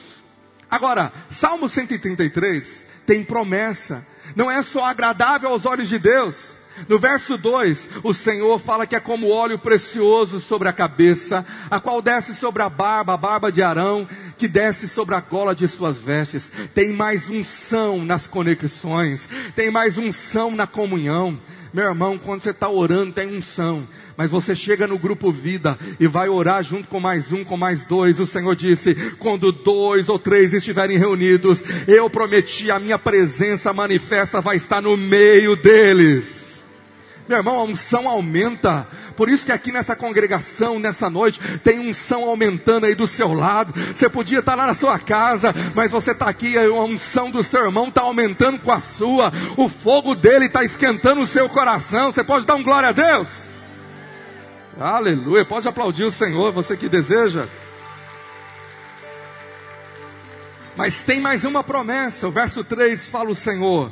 [0.68, 4.04] Agora, Salmo 133 tem promessa.
[4.34, 6.34] Não é só agradável aos olhos de Deus.
[6.88, 11.78] No verso 2, o Senhor fala que é como óleo precioso sobre a cabeça, a
[11.78, 15.66] qual desce sobre a barba, a barba de Arão, que desce sobre a gola de
[15.66, 16.50] suas vestes.
[16.74, 21.38] Tem mais unção nas conexões, tem mais unção na comunhão.
[21.72, 23.86] Meu irmão, quando você está orando, tem unção.
[24.16, 27.84] Mas você chega no grupo vida e vai orar junto com mais um, com mais
[27.84, 28.18] dois.
[28.18, 34.40] O Senhor disse: quando dois ou três estiverem reunidos, eu prometi, a minha presença manifesta
[34.40, 36.45] vai estar no meio deles.
[37.28, 38.86] Meu irmão, a unção aumenta.
[39.16, 43.74] Por isso que aqui nessa congregação, nessa noite, tem unção aumentando aí do seu lado.
[43.92, 47.64] Você podia estar lá na sua casa, mas você está aqui, a unção do seu
[47.64, 49.32] irmão está aumentando com a sua.
[49.56, 52.12] O fogo dele está esquentando o seu coração.
[52.12, 53.28] Você pode dar um glória a Deus?
[54.78, 55.44] Aleluia.
[55.44, 57.48] Pode aplaudir o Senhor, você que deseja.
[60.76, 62.28] Mas tem mais uma promessa.
[62.28, 63.90] O verso 3 fala o Senhor.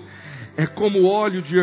[0.56, 1.58] É como óleo de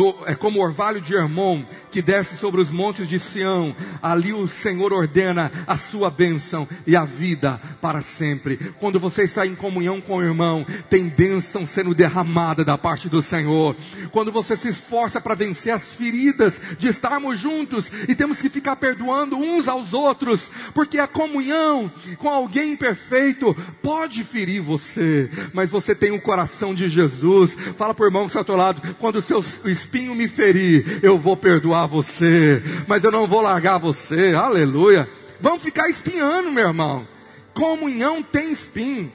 [0.00, 3.76] do, é como o orvalho de Hermon que desce sobre os montes de Sião.
[4.00, 8.56] Ali o Senhor ordena a sua bênção e a vida para sempre.
[8.78, 13.20] Quando você está em comunhão com o irmão, tem bênção sendo derramada da parte do
[13.20, 13.76] Senhor.
[14.10, 18.76] Quando você se esforça para vencer as feridas de estarmos juntos e temos que ficar
[18.76, 25.94] perdoando uns aos outros, porque a comunhão com alguém imperfeito pode ferir você, mas você
[25.94, 27.54] tem o coração de Jesus.
[27.76, 29.42] Fala para o irmão que está ao teu lado, quando o seu
[29.90, 35.08] espinho me ferir, eu vou perdoar você, mas eu não vou largar você, aleluia.
[35.40, 37.08] Vamos ficar espinhando, meu irmão.
[37.52, 39.12] Comunhão tem espinho,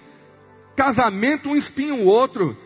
[0.75, 2.57] casamento um espinho o outro,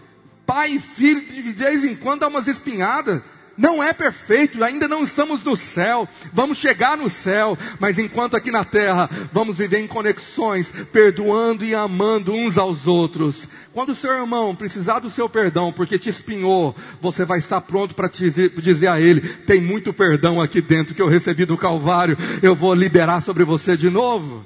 [0.43, 3.21] pai e filho de vez em quando dá umas espinhadas
[3.59, 8.49] não é perfeito, ainda não estamos no céu, vamos chegar no céu, mas enquanto aqui
[8.49, 13.45] na terra, vamos viver em conexões, perdoando e amando uns aos outros.
[13.73, 17.93] Quando o seu irmão precisar do seu perdão porque te espinhou, você vai estar pronto
[17.93, 22.55] para dizer, a ele: tem muito perdão aqui dentro que eu recebi do Calvário, eu
[22.55, 24.45] vou liberar sobre você de novo.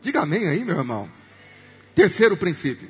[0.00, 1.06] Diga amém aí, meu irmão.
[1.94, 2.88] Terceiro princípio.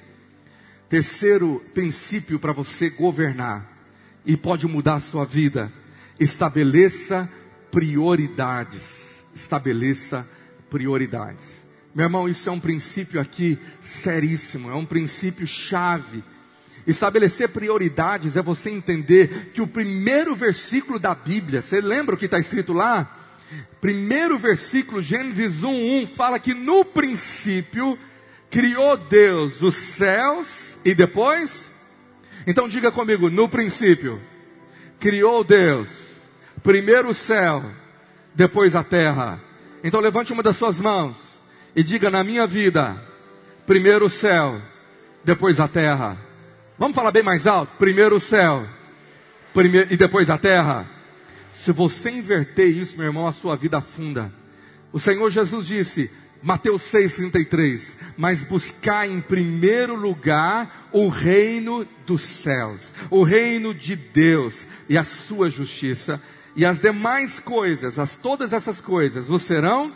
[0.89, 3.76] Terceiro princípio para você governar
[4.27, 5.73] e pode mudar a sua vida.
[6.19, 7.31] Estabeleça
[7.71, 9.23] prioridades.
[9.35, 10.29] Estabeleça
[10.69, 11.65] prioridades.
[11.95, 16.23] Meu irmão, isso é um princípio aqui seríssimo, é um princípio chave.
[16.87, 22.27] Estabelecer prioridades é você entender que o primeiro versículo da Bíblia, você lembra o que
[22.27, 23.17] está escrito lá?
[23.81, 27.99] Primeiro versículo, Gênesis 1, 1, fala que no princípio
[28.51, 30.49] criou Deus os céus
[30.85, 31.71] e depois
[32.47, 34.23] então diga comigo, no princípio,
[35.01, 35.89] criou Deus,
[36.63, 37.65] primeiro o céu,
[38.35, 39.41] depois a terra.
[39.83, 41.17] Então levante uma das suas mãos
[41.75, 43.03] e diga na minha vida,
[43.67, 44.61] primeiro o céu,
[45.25, 46.17] depois a terra.
[46.79, 47.77] Vamos falar bem mais alto?
[47.79, 48.67] Primeiro o céu,
[49.53, 50.89] primeiro, e depois a terra.
[51.55, 54.33] Se você inverter isso, meu irmão, a sua vida afunda.
[54.93, 56.11] O Senhor Jesus disse:
[56.43, 57.95] Mateus 6,33.
[58.17, 64.55] Mas buscar em primeiro lugar o reino dos céus, o reino de Deus
[64.89, 66.23] e a sua justiça,
[66.55, 69.93] e as demais coisas, as, todas essas coisas, vos serão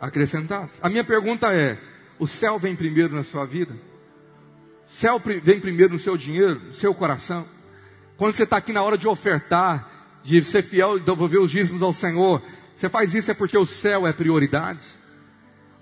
[0.00, 0.72] acrescentadas.
[0.82, 1.78] A minha pergunta é:
[2.18, 3.74] o céu vem primeiro na sua vida?
[4.86, 7.46] O céu vem primeiro no seu dinheiro, no seu coração?
[8.16, 11.82] Quando você está aqui na hora de ofertar, de ser fiel e devolver os dízimos
[11.82, 12.42] ao Senhor,
[12.76, 14.84] você faz isso é porque o céu é prioridade?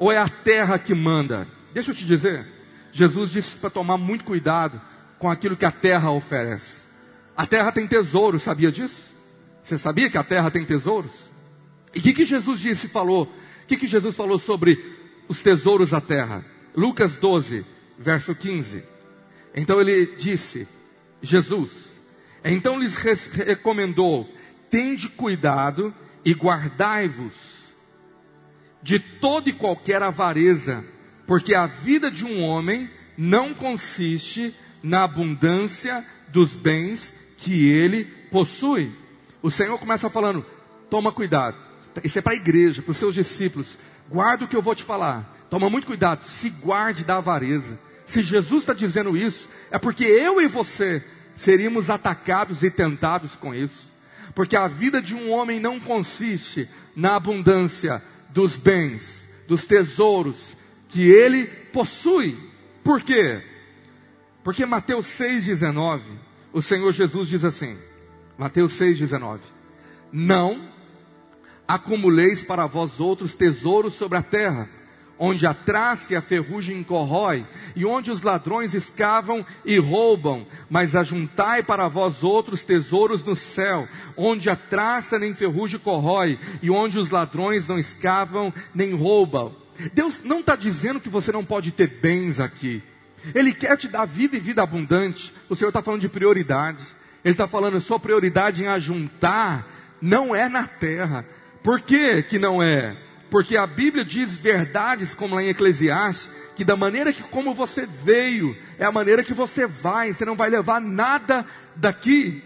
[0.02, 1.46] Ou é a terra que manda?
[1.72, 2.44] Deixa eu te dizer,
[2.90, 4.80] Jesus disse para tomar muito cuidado
[5.16, 6.82] com aquilo que a terra oferece.
[7.36, 9.00] A terra tem tesouros, sabia disso?
[9.62, 11.12] Você sabia que a terra tem tesouros?
[11.94, 13.32] E o que, que Jesus disse falou?
[13.62, 14.84] O que, que Jesus falou sobre
[15.28, 16.44] os tesouros da terra?
[16.76, 17.64] Lucas 12,
[17.96, 18.82] verso 15.
[19.54, 20.66] Então ele disse,
[21.22, 21.70] Jesus,
[22.44, 24.28] então lhes recomendou:
[24.68, 27.61] tende cuidado e guardai-vos
[28.82, 30.84] de toda e qualquer avareza,
[31.26, 38.92] porque a vida de um homem não consiste na abundância dos bens que ele possui.
[39.42, 40.44] O Senhor começa falando:
[40.90, 41.56] toma cuidado.
[42.02, 43.78] Isso é para a igreja, para os seus discípulos.
[44.08, 45.46] Guarda o que eu vou te falar.
[45.50, 46.26] Toma muito cuidado.
[46.26, 47.78] Se guarde da avareza.
[48.06, 51.04] Se Jesus está dizendo isso, é porque eu e você
[51.36, 53.90] seríamos atacados e tentados com isso.
[54.34, 60.56] Porque a vida de um homem não consiste na abundância dos bens, dos tesouros
[60.88, 62.38] que ele possui.
[62.82, 63.42] Por quê?
[64.42, 66.02] Porque Mateus 6,19,
[66.52, 67.76] o Senhor Jesus diz assim:
[68.36, 69.40] Mateus 6,19:
[70.12, 70.68] Não
[71.66, 74.68] acumuleis para vós outros tesouros sobre a terra
[75.24, 80.96] onde a traça e a ferrugem corrói, e onde os ladrões escavam e roubam, mas
[80.96, 86.98] ajuntai para vós outros tesouros no céu, onde a traça nem ferrugem corrói, e onde
[86.98, 89.54] os ladrões não escavam nem roubam.
[89.94, 92.82] Deus não está dizendo que você não pode ter bens aqui.
[93.32, 95.32] Ele quer te dar vida e vida abundante.
[95.48, 96.82] O Senhor está falando de prioridade.
[97.24, 99.68] Ele está falando, sua prioridade em ajuntar
[100.00, 101.24] não é na terra.
[101.62, 102.96] Por que que não é?
[103.32, 107.86] Porque a Bíblia diz verdades, como lá em Eclesiastes, que da maneira que como você
[107.86, 112.42] veio, é a maneira que você vai, você não vai levar nada daqui.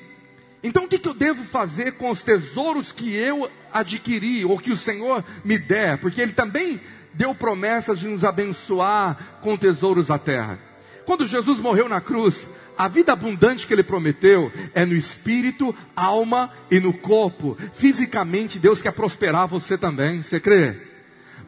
[0.63, 4.71] Então o que, que eu devo fazer com os tesouros que eu adquiri, ou que
[4.71, 5.99] o Senhor me der?
[5.99, 6.81] Porque Ele também
[7.13, 10.57] deu promessas de nos abençoar com tesouros da terra.
[11.05, 16.51] Quando Jesus morreu na cruz, a vida abundante que ele prometeu é no espírito, alma
[16.71, 17.57] e no corpo.
[17.75, 20.77] Fisicamente, Deus quer prosperar você também, você crê?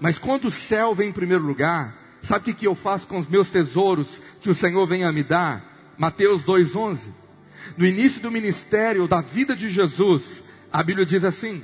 [0.01, 3.29] Mas quando o céu vem em primeiro lugar, sabe o que, eu faço com os
[3.29, 5.95] meus tesouros que o Senhor vem a me dar?
[5.99, 7.09] Mateus 2,11.
[7.77, 11.63] No início do ministério, da vida de Jesus, a Bíblia diz assim: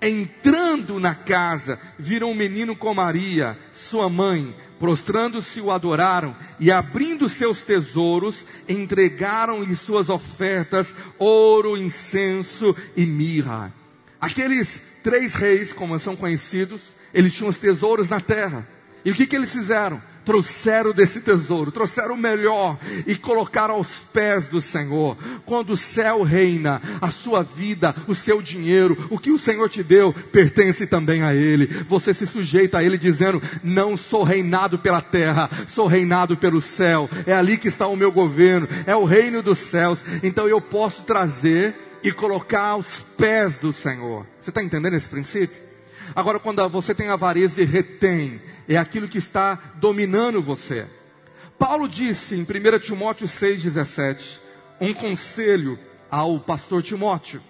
[0.00, 7.28] Entrando na casa, viram um menino com Maria, sua mãe, prostrando-se o adoraram e abrindo
[7.28, 13.72] seus tesouros, entregaram-lhe suas ofertas, ouro, incenso e mirra.
[14.20, 18.68] Aqueles três reis, como são conhecidos, eles tinham os tesouros na terra.
[19.04, 20.02] E o que, que eles fizeram?
[20.26, 25.16] Trouxeram desse tesouro, trouxeram o melhor e colocaram aos pés do Senhor.
[25.46, 29.84] Quando o céu reina, a sua vida, o seu dinheiro, o que o Senhor te
[29.84, 31.66] deu, pertence também a Ele.
[31.88, 37.08] Você se sujeita a Ele dizendo: Não sou reinado pela terra, sou reinado pelo céu.
[37.24, 40.04] É ali que está o meu governo, é o reino dos céus.
[40.24, 44.26] Então eu posso trazer e colocar aos pés do Senhor.
[44.40, 45.66] Você está entendendo esse princípio?
[46.14, 48.40] Agora, quando você tem avareza e retém,
[48.74, 50.86] é aquilo que está dominando você.
[51.58, 54.38] Paulo disse em 1 Timóteo 6,17,
[54.80, 55.78] um conselho
[56.10, 57.40] ao pastor Timóteo: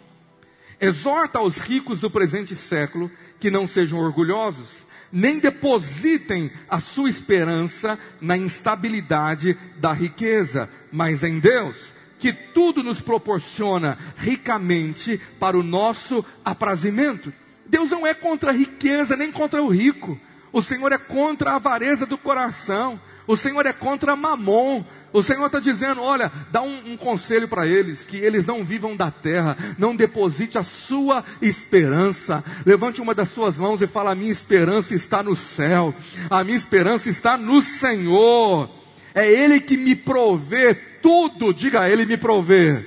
[0.81, 4.68] exorta aos ricos do presente século que não sejam orgulhosos,
[5.11, 11.76] nem depositem a sua esperança na instabilidade da riqueza, mas em Deus,
[12.18, 17.33] que tudo nos proporciona ricamente para o nosso aprazimento.
[17.66, 20.18] Deus não é contra a riqueza, nem contra o rico.
[20.57, 22.99] O Senhor é contra a avareza do coração.
[23.27, 24.83] O Senhor é contra mamon.
[25.12, 28.97] O Senhor está dizendo: olha, dá um, um conselho para eles, que eles não vivam
[28.97, 32.42] da terra, não deposite a sua esperança.
[32.64, 35.95] Levante uma das suas mãos e fala: a minha esperança está no céu,
[36.31, 38.71] a minha esperança está no Senhor.
[39.14, 42.83] É Ele que me provê tudo, diga Ele me provê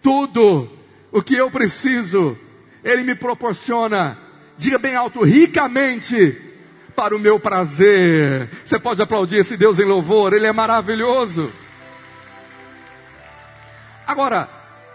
[0.00, 0.70] tudo
[1.10, 2.38] o que eu preciso
[2.84, 4.18] ele me proporciona,
[4.58, 6.51] diga bem alto, ricamente
[6.94, 8.48] para o meu prazer.
[8.64, 11.52] Você pode aplaudir esse Deus em louvor, Ele é maravilhoso.
[14.06, 14.48] Agora,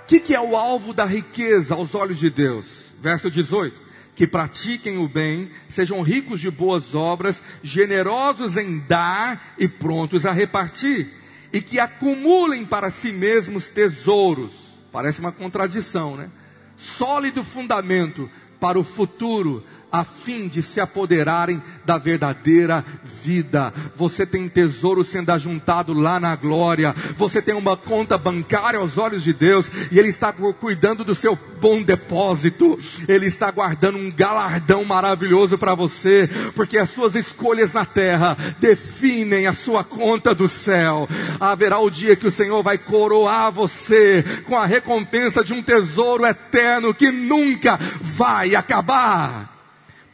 [0.03, 2.65] o que, que é o alvo da riqueza aos olhos de Deus?
[3.01, 9.67] Verso 18 que pratiquem o bem, sejam ricos de boas obras, generosos em dar e
[9.67, 11.13] prontos a repartir,
[11.53, 14.55] e que acumulem para si mesmos tesouros.
[14.91, 16.31] Parece uma contradição, né?
[16.77, 18.27] sólido fundamento
[18.59, 22.83] para o futuro, a fim de se apoderarem da verdadeira
[23.23, 23.73] vida.
[23.95, 26.93] Você tem tesouro sendo ajuntado lá na glória.
[27.17, 31.37] Você tem uma conta bancária aos olhos de Deus e Ele está cuidando do seu
[31.59, 32.77] bom depósito.
[33.07, 39.47] Ele está guardando um galardão maravilhoso para você, porque as suas escolhas na terra definem
[39.47, 41.07] a sua conta do céu.
[41.39, 46.25] Haverá o dia que o Senhor vai coroar você com a recompensa de um tesouro
[46.25, 49.56] eterno que nunca vai acabar.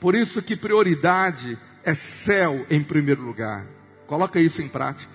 [0.03, 3.65] Por isso que prioridade é céu em primeiro lugar.
[4.05, 5.13] Coloca isso em prática.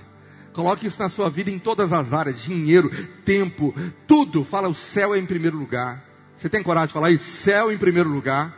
[0.55, 2.89] Coloque isso na sua vida em todas as áreas, dinheiro,
[3.23, 3.75] tempo,
[4.07, 4.47] tudo.
[4.47, 6.03] Fala o céu é em primeiro lugar.
[6.39, 7.31] Você tem coragem de falar isso?
[7.43, 8.57] Céu em primeiro lugar.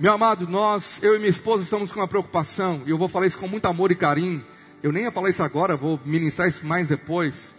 [0.00, 3.26] Meu amado, nós, eu e minha esposa estamos com uma preocupação, e eu vou falar
[3.26, 4.42] isso com muito amor e carinho.
[4.82, 7.54] Eu nem ia falar isso agora, vou ministrar isso mais depois.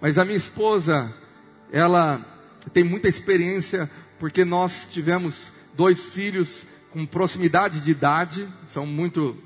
[0.00, 1.14] Mas a minha esposa,
[1.70, 2.24] ela
[2.72, 6.64] tem muita experiência, porque nós tivemos dois filhos
[6.96, 9.36] com proximidade de idade, são muito,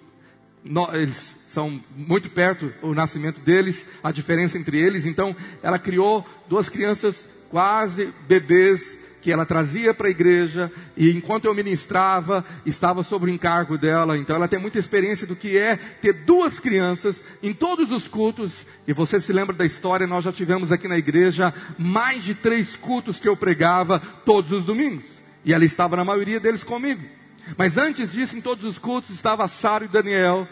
[0.92, 5.04] eles são muito perto o nascimento deles, a diferença entre eles.
[5.04, 11.46] Então, ela criou duas crianças quase bebês que ela trazia para a igreja e enquanto
[11.46, 14.16] eu ministrava, estava sob o encargo dela.
[14.16, 18.64] Então ela tem muita experiência do que é ter duas crianças em todos os cultos.
[18.86, 22.76] E você se lembra da história, nós já tivemos aqui na igreja mais de três
[22.76, 25.04] cultos que eu pregava todos os domingos.
[25.44, 27.19] E ela estava na maioria deles comigo.
[27.56, 30.46] Mas antes disso, em todos os cultos, estava Sara e Daniel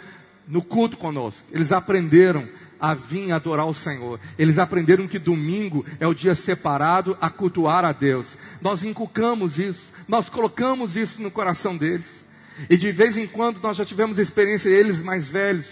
[0.47, 1.43] no culto conosco.
[1.53, 2.49] Eles aprenderam
[2.80, 4.20] a vir adorar o Senhor.
[4.39, 8.36] Eles aprenderam que domingo é o dia separado a cultuar a Deus.
[8.61, 12.26] Nós inculcamos isso, nós colocamos isso no coração deles.
[12.68, 15.66] E de vez em quando nós já tivemos experiência, eles mais velhos,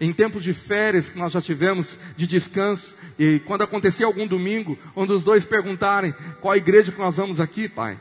[0.00, 4.78] em tempos de férias que nós já tivemos de descanso, e quando acontecia algum domingo,
[4.96, 7.98] um dos dois perguntarem: qual igreja que nós vamos aqui, pai?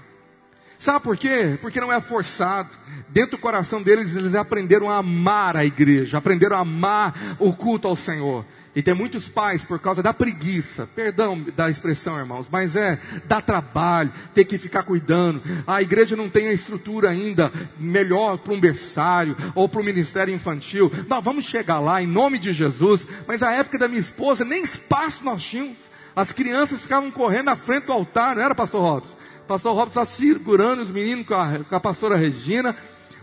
[0.80, 1.60] Sabe por quê?
[1.60, 2.70] Porque não é forçado.
[3.10, 7.86] Dentro do coração deles, eles aprenderam a amar a igreja, aprenderam a amar o culto
[7.86, 8.46] ao Senhor.
[8.74, 13.42] E tem muitos pais, por causa da preguiça, perdão da expressão, irmãos, mas é, dá
[13.42, 15.42] trabalho, ter que ficar cuidando.
[15.68, 20.34] A igreja não tem a estrutura ainda melhor para um berçário ou para o ministério
[20.34, 20.90] infantil.
[21.10, 24.64] Nós vamos chegar lá em nome de Jesus, mas a época da minha esposa, nem
[24.64, 25.78] espaço nós tínhamos.
[26.16, 29.19] As crianças ficavam correndo na frente do altar, não era, pastor Robson?
[29.50, 32.76] Pastor Robson segurando os meninos com a, com a pastora Regina,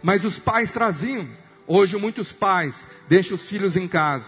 [0.02, 1.28] mas os pais traziam.
[1.68, 4.26] Hoje muitos pais deixam os filhos em casa.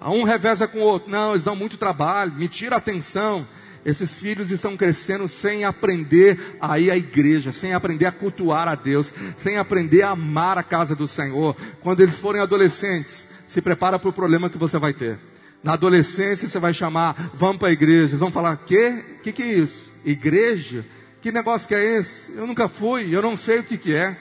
[0.00, 1.10] Um reveza com o outro.
[1.10, 3.46] Não, eles dão muito trabalho, me tira a atenção.
[3.84, 8.74] Esses filhos estão crescendo sem aprender a ir à igreja, sem aprender a cultuar a
[8.74, 11.54] Deus, sem aprender a amar a casa do Senhor.
[11.82, 15.18] Quando eles forem adolescentes, se prepara para o problema que você vai ter.
[15.62, 18.16] Na adolescência você vai chamar, vamos para a igreja.
[18.16, 19.02] Vão falar, que?
[19.22, 19.92] Que que é isso?
[20.06, 20.86] Igreja?
[21.20, 22.32] Que negócio que é esse?
[22.32, 24.16] Eu nunca fui, eu não sei o que, que é.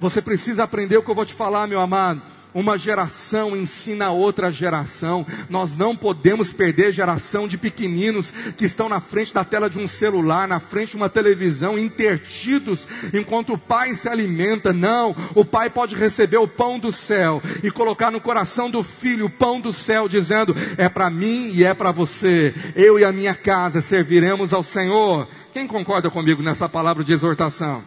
[0.00, 2.22] Você precisa aprender o que eu vou te falar, meu amado.
[2.54, 5.26] Uma geração ensina a outra geração.
[5.50, 9.88] Nós não podemos perder geração de pequeninos que estão na frente da tela de um
[9.88, 14.72] celular, na frente de uma televisão, intertidos, enquanto o pai se alimenta.
[14.72, 19.26] Não, o pai pode receber o pão do céu e colocar no coração do filho
[19.26, 22.54] o pão do céu, dizendo: é para mim e é para você.
[22.76, 25.26] Eu e a minha casa serviremos ao Senhor.
[25.52, 27.82] Quem concorda comigo nessa palavra de exortação?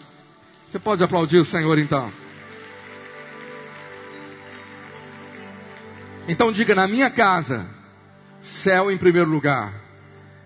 [0.70, 2.27] Você pode aplaudir o Senhor então.
[6.28, 7.66] Então diga na minha casa,
[8.42, 9.74] céu em primeiro lugar.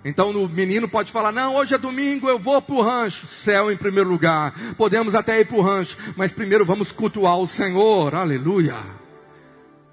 [0.06, 3.28] Então o menino pode falar: Não, hoje é domingo, eu vou para o rancho.
[3.28, 4.54] Céu em primeiro lugar.
[4.78, 8.14] Podemos até ir para o rancho, mas primeiro vamos cultuar o Senhor.
[8.14, 8.76] Aleluia.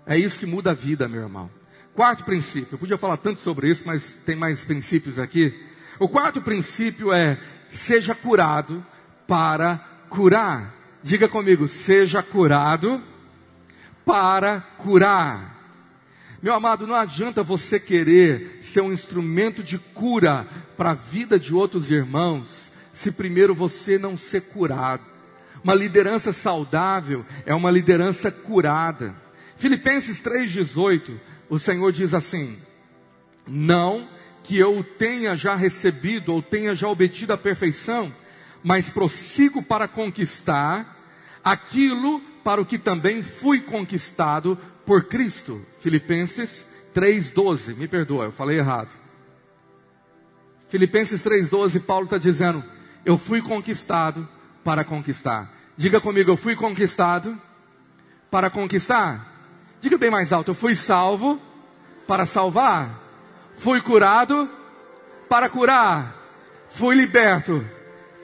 [0.07, 1.51] É isso que muda a vida, meu irmão.
[1.95, 2.69] Quarto princípio.
[2.73, 5.55] Eu podia falar tanto sobre isso, mas tem mais princípios aqui.
[5.99, 7.39] O quarto princípio é:
[7.71, 8.85] seja curado
[9.27, 9.79] para
[10.09, 10.75] curar.
[11.03, 13.03] Diga comigo: seja curado
[14.05, 15.58] para curar.
[16.41, 21.53] Meu amado, não adianta você querer ser um instrumento de cura para a vida de
[21.53, 25.03] outros irmãos, se primeiro você não ser curado.
[25.65, 29.17] Uma liderança saudável é uma liderança curada.
[29.57, 31.19] Filipenses 3,18,
[31.51, 32.59] o Senhor diz assim:
[33.45, 34.09] Não
[34.45, 38.15] que eu tenha já recebido ou tenha já obtido a perfeição,
[38.63, 40.97] mas prossigo para conquistar
[41.43, 44.57] aquilo para o que também fui conquistado
[44.89, 45.61] por Cristo.
[45.81, 47.77] Filipenses 3,12.
[47.77, 48.89] Me perdoa, eu falei errado.
[50.71, 52.65] Filipenses 3,12, Paulo está dizendo:
[53.05, 54.27] Eu fui conquistado
[54.65, 55.53] para conquistar.
[55.77, 57.39] Diga comigo, eu fui conquistado
[58.31, 59.31] para conquistar.
[59.79, 61.39] Diga bem mais alto, eu fui salvo
[62.07, 62.99] para salvar.
[63.59, 64.49] Fui curado
[65.29, 66.17] para curar.
[66.71, 67.63] Fui liberto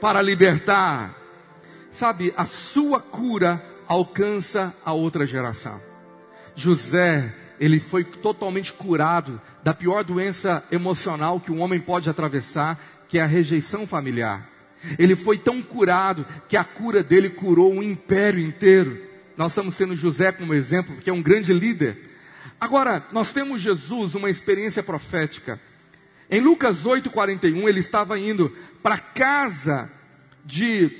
[0.01, 1.15] para libertar.
[1.91, 5.94] Sabe, a sua cura alcança a outra geração.
[6.55, 13.17] José, ele foi totalmente curado da pior doença emocional que um homem pode atravessar, que
[13.17, 14.49] é a rejeição familiar.
[14.99, 19.01] Ele foi tão curado que a cura dele curou um império inteiro.
[19.35, 22.11] Nós estamos tendo José como exemplo, que é um grande líder.
[22.59, 25.59] Agora, nós temos Jesus, uma experiência profética.
[26.29, 28.49] Em Lucas 8:41, ele estava indo
[28.81, 29.89] para a casa
[30.43, 30.91] de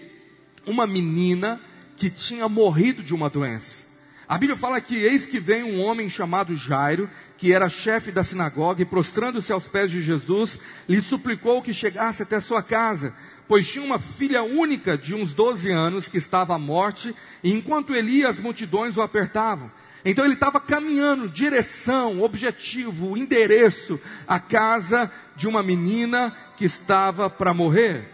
[0.65, 1.61] uma menina
[1.95, 3.84] que tinha morrido de uma doença.
[4.27, 7.07] A Bíblia fala que eis que vem um homem chamado Jairo,
[7.37, 10.57] que era chefe da sinagoga, e prostrando-se aos pés de Jesus,
[10.89, 13.13] lhe suplicou que chegasse até sua casa,
[13.47, 17.93] pois tinha uma filha única de uns 12 anos que estava à morte, e enquanto
[17.93, 19.69] ele ia, as multidões o apertavam.
[20.03, 27.53] Então ele estava caminhando, direção, objetivo, endereço, à casa de uma menina que estava para
[27.53, 28.09] morrer.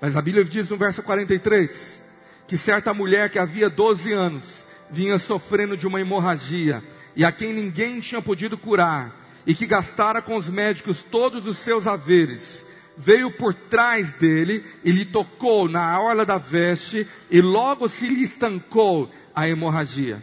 [0.00, 2.04] Mas a Bíblia diz no verso 43
[2.46, 6.82] que certa mulher que havia 12 anos vinha sofrendo de uma hemorragia
[7.14, 9.14] e a quem ninguém tinha podido curar
[9.46, 12.64] e que gastara com os médicos todos os seus haveres,
[12.96, 18.22] veio por trás dele e lhe tocou na orla da veste e logo se lhe
[18.22, 20.22] estancou a hemorragia.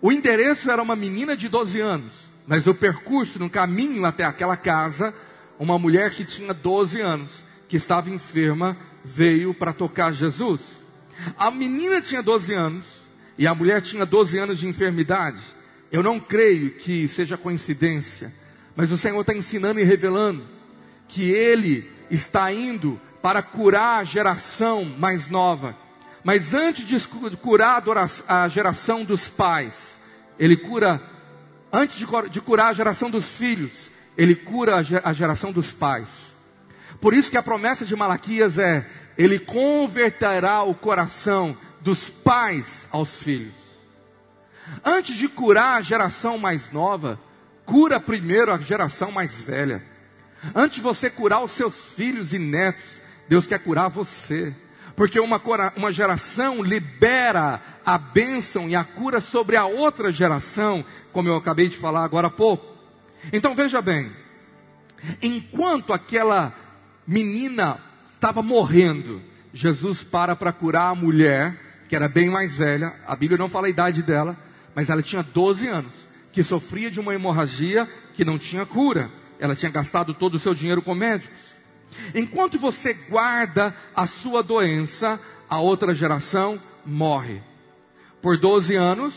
[0.00, 2.12] O endereço era uma menina de 12 anos,
[2.46, 5.14] mas o percurso no caminho até aquela casa,
[5.58, 7.30] uma mulher que tinha 12 anos,
[7.68, 10.60] que estava enferma, veio para tocar Jesus.
[11.36, 12.86] A menina tinha 12 anos
[13.38, 15.40] e a mulher tinha 12 anos de enfermidade.
[15.90, 18.34] Eu não creio que seja coincidência,
[18.74, 20.42] mas o Senhor está ensinando e revelando
[21.06, 25.76] que Ele está indo para curar a geração mais nova.
[26.24, 26.98] Mas antes de
[27.36, 27.82] curar
[28.26, 29.98] a geração dos pais,
[30.38, 31.00] Ele cura,
[31.72, 33.72] antes de curar a geração dos filhos,
[34.16, 36.08] Ele cura a geração dos pais.
[37.00, 38.86] Por isso que a promessa de Malaquias é:
[39.16, 43.54] Ele converterá o coração dos pais aos filhos.
[44.84, 47.18] Antes de curar a geração mais nova,
[47.64, 49.82] cura primeiro a geração mais velha.
[50.54, 52.84] Antes de você curar os seus filhos e netos,
[53.28, 54.54] Deus quer curar você.
[54.94, 55.40] Porque uma,
[55.76, 61.68] uma geração libera a bênção e a cura sobre a outra geração, como eu acabei
[61.68, 62.66] de falar agora há pouco.
[63.32, 64.10] Então veja bem,
[65.22, 66.52] enquanto aquela
[67.06, 67.80] menina
[68.14, 69.22] estava morrendo,
[69.54, 73.66] Jesus para para curar a mulher, que era bem mais velha, a Bíblia não fala
[73.66, 74.36] a idade dela,
[74.74, 75.92] mas ela tinha 12 anos,
[76.32, 80.54] que sofria de uma hemorragia que não tinha cura ela tinha gastado todo o seu
[80.54, 81.38] dinheiro com médicos.
[82.14, 87.42] Enquanto você guarda a sua doença, a outra geração morre.
[88.20, 89.14] Por 12 anos,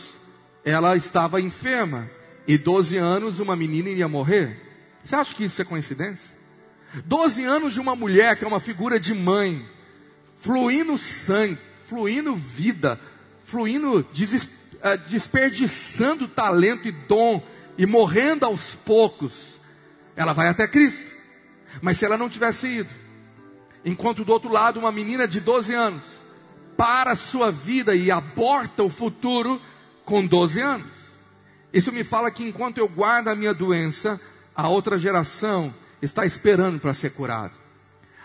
[0.64, 2.08] ela estava enferma.
[2.46, 4.60] E 12 anos, uma menina iria morrer.
[5.02, 6.34] Você acha que isso é coincidência?
[7.04, 9.66] 12 anos de uma mulher que é uma figura de mãe,
[10.40, 11.58] fluindo sangue,
[11.92, 12.98] fluindo vida,
[13.44, 14.06] fluindo,
[14.82, 19.60] eh, desperdiçando talento e dom, e morrendo aos poucos
[20.16, 21.12] ela vai até Cristo.
[21.82, 22.88] Mas se ela não tivesse ido,
[23.84, 26.02] enquanto do outro lado uma menina de 12 anos
[26.78, 29.60] para a sua vida e aborta o futuro
[30.04, 30.92] com 12 anos.
[31.74, 34.18] Isso me fala que enquanto eu guardo a minha doença,
[34.54, 37.52] a outra geração está esperando para ser curado.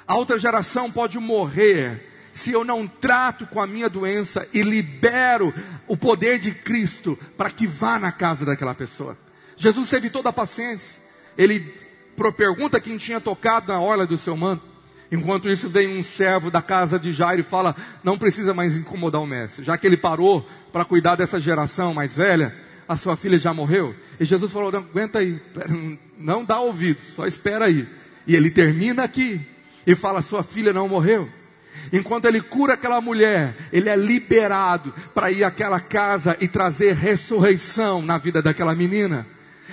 [0.06, 2.07] A outra geração pode morrer
[2.38, 5.54] se eu não trato com a minha doença e libero
[5.88, 9.18] o poder de Cristo para que vá na casa daquela pessoa.
[9.58, 11.08] Jesus teve toda a paciência
[11.38, 11.74] ele
[12.36, 14.64] pergunta quem tinha tocado na orla do seu manto.
[15.12, 19.22] Enquanto isso vem um servo da casa de Jairo e fala, não precisa mais incomodar
[19.22, 19.64] o mestre.
[19.64, 22.54] Já que ele parou para cuidar dessa geração mais velha,
[22.88, 23.96] a sua filha já morreu.
[24.20, 25.40] E Jesus falou, não, aguenta aí,
[26.18, 27.88] não dá ouvido, só espera aí.
[28.26, 29.40] E ele termina aqui
[29.86, 31.30] e fala, sua filha não morreu.
[31.92, 38.02] Enquanto ele cura aquela mulher, ele é liberado para ir àquela casa e trazer ressurreição
[38.02, 39.26] na vida daquela menina.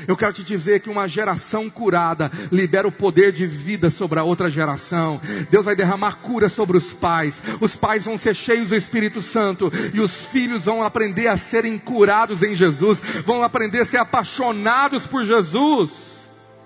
[0.08, 4.24] Eu quero te dizer que uma geração curada libera o poder de vida sobre a
[4.24, 5.20] outra geração.
[5.50, 7.40] Deus vai derramar cura sobre os pais.
[7.60, 11.78] Os pais vão ser cheios do Espírito Santo e os filhos vão aprender a serem
[11.78, 15.90] curados em Jesus, vão aprender a ser apaixonados por Jesus.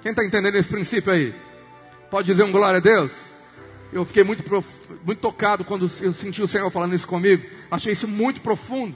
[0.03, 1.35] Quem está entendendo esse princípio aí?
[2.11, 3.28] Pode dizer um glória a Deus?
[3.93, 4.45] Eu fiquei muito,
[5.05, 7.45] muito tocado quando eu senti o Senhor falando isso comigo.
[7.71, 8.95] Achei isso muito profundo.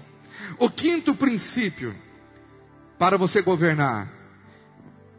[0.59, 1.95] O quinto princípio
[2.99, 4.09] para você governar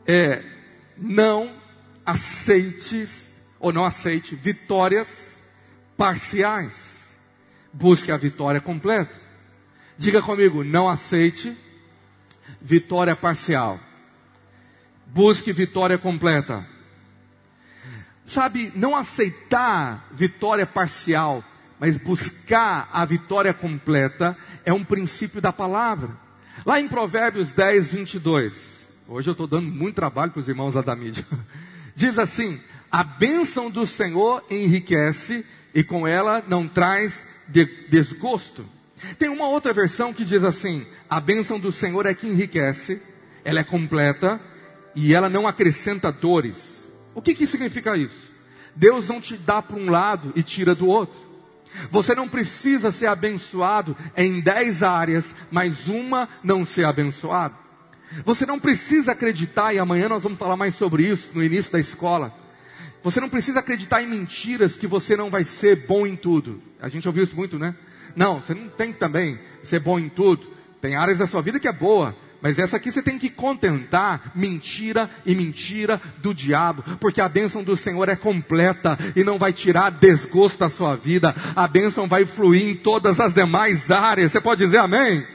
[0.06, 0.44] é
[0.98, 1.56] não
[2.06, 3.08] aceite
[3.60, 5.36] ou não aceite vitórias
[5.98, 7.04] parciais.
[7.72, 9.14] Busque a vitória completa.
[9.98, 11.58] Diga comigo, não aceite
[12.62, 13.80] vitória parcial.
[15.08, 16.73] Busque vitória completa.
[18.26, 21.44] Sabe, não aceitar vitória parcial,
[21.80, 26.12] mas buscar a vitória completa é um princípio da palavra.
[26.66, 30.96] Lá em Provérbios 10, 22, hoje eu estou dando muito trabalho para os irmãos da
[31.96, 32.62] diz assim:
[32.92, 38.66] A bênção do Senhor enriquece e com ela não traz de desgosto.
[39.20, 43.02] Tem uma outra versão que diz assim: A bênção do Senhor é que enriquece,
[43.44, 44.40] ela é completa
[44.96, 46.83] e ela não acrescenta dores.
[47.14, 48.32] O que, que significa isso?
[48.76, 51.16] Deus não te dá para um lado e tira do outro.
[51.90, 57.56] Você não precisa ser abençoado em dez áreas, mas uma não ser abençoado.
[58.26, 61.80] Você não precisa acreditar, e amanhã nós vamos falar mais sobre isso no início da
[61.80, 62.34] escola.
[63.04, 66.62] Você não precisa acreditar em mentiras que você não vai ser bom em tudo.
[66.80, 67.76] A gente ouviu isso muito, né?
[68.16, 70.54] Não, você não tem também ser bom em tudo.
[70.80, 74.34] Tem áreas da sua vida que é boa, mas essa aqui você tem que contentar
[74.36, 79.54] mentira e mentira do diabo, porque a bênção do Senhor é completa e não vai
[79.54, 81.34] tirar desgosto da sua vida.
[81.56, 84.34] A bênção vai fluir em todas as demais áreas.
[84.34, 85.26] Você pode dizer amém?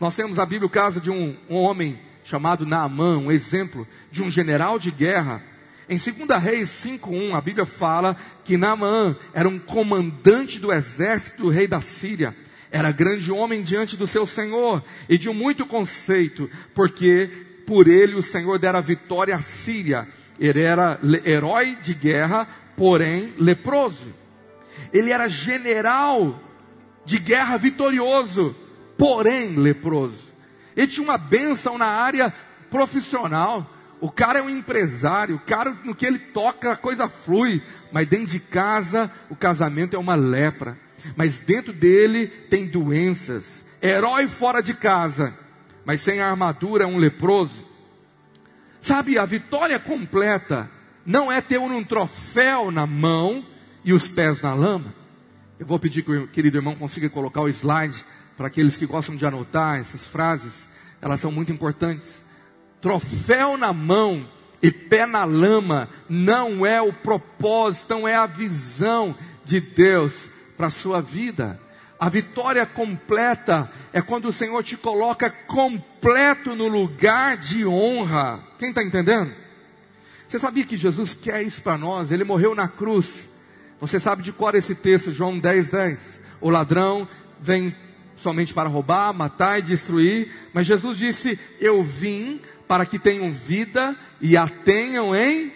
[0.00, 4.22] Nós temos a Bíblia o caso de um, um homem chamado Naamã, um exemplo de
[4.22, 5.42] um general de guerra.
[5.90, 11.50] Em 2 Reis 5:1, a Bíblia fala que Naamã era um comandante do exército do
[11.50, 12.34] rei da Síria.
[12.74, 17.30] Era grande homem diante do seu Senhor e de muito conceito, porque
[17.64, 20.08] por ele o Senhor dera vitória à Síria.
[20.40, 24.12] Ele era herói de guerra, porém leproso.
[24.92, 26.42] Ele era general
[27.04, 28.56] de guerra vitorioso,
[28.98, 30.32] porém leproso.
[30.76, 32.34] Ele tinha uma bênção na área
[32.72, 33.70] profissional.
[34.00, 37.62] O cara é um empresário, o cara no que ele toca a coisa flui,
[37.92, 40.82] mas dentro de casa o casamento é uma lepra
[41.16, 43.44] mas dentro dele tem doenças.
[43.82, 45.36] Herói fora de casa,
[45.84, 47.64] mas sem armadura é um leproso.
[48.80, 50.70] Sabe, a vitória completa
[51.04, 53.44] não é ter um troféu na mão
[53.84, 54.94] e os pés na lama.
[55.58, 58.04] Eu vou pedir que o querido irmão consiga colocar o slide
[58.36, 60.68] para aqueles que gostam de anotar essas frases,
[61.00, 62.22] elas são muito importantes.
[62.80, 64.28] Troféu na mão
[64.62, 70.68] e pé na lama não é o propósito, não é a visão de Deus para
[70.68, 71.60] a sua vida.
[71.98, 78.40] A vitória completa é quando o Senhor te coloca completo no lugar de honra.
[78.58, 79.32] Quem está entendendo?
[80.26, 82.10] Você sabia que Jesus quer isso para nós?
[82.10, 83.28] Ele morreu na cruz.
[83.80, 86.20] Você sabe de qual é esse texto, João 10, 10.
[86.40, 87.08] O ladrão
[87.40, 87.74] vem
[88.16, 93.94] somente para roubar, matar e destruir, mas Jesus disse: Eu vim para que tenham vida
[94.20, 95.52] e a tenham em,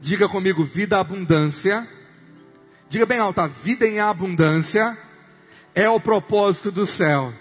[0.00, 1.86] diga comigo, vida abundância
[2.88, 4.96] Diga bem alto, a vida em abundância
[5.74, 7.34] é o propósito do céu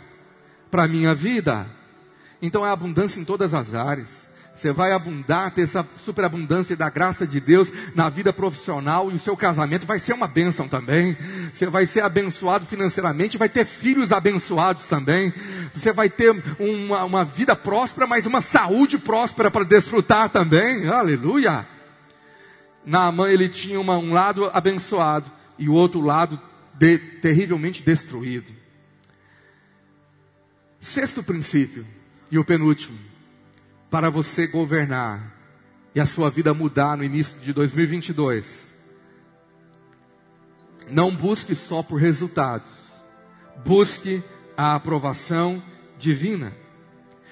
[0.70, 1.66] para a minha vida.
[2.42, 4.28] Então é abundância em todas as áreas.
[4.54, 9.20] Você vai abundar, ter essa superabundância da graça de Deus na vida profissional e o
[9.20, 11.16] seu casamento vai ser uma bênção também.
[11.54, 15.34] Você vai ser abençoado financeiramente, vai ter filhos abençoados também.
[15.74, 20.90] Você vai ter uma, uma vida próspera, mas uma saúde próspera para desfrutar também.
[20.90, 21.66] Aleluia!
[22.86, 26.40] Naamã ele tinha uma, um lado abençoado e o outro lado
[26.74, 28.52] de, terrivelmente destruído.
[30.80, 31.86] Sexto princípio,
[32.30, 32.98] e o penúltimo,
[33.90, 35.34] para você governar
[35.96, 38.72] e a sua vida mudar no início de 2022,
[40.90, 42.72] não busque só por resultados,
[43.66, 44.24] busque
[44.56, 45.62] a aprovação
[45.98, 46.54] divina.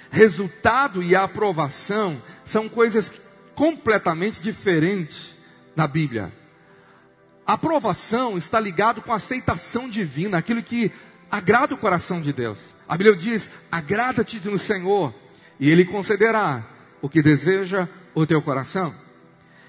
[0.09, 3.11] Resultado e aprovação são coisas
[3.53, 5.36] completamente diferentes
[5.76, 6.32] na Bíblia.
[7.45, 10.91] Aprovação está ligado com aceitação divina, aquilo que
[11.29, 12.57] agrada o coração de Deus.
[12.87, 15.13] A Bíblia diz: agrada-te no Senhor,
[15.59, 16.65] e Ele concederá
[17.01, 18.95] o que deseja o teu coração.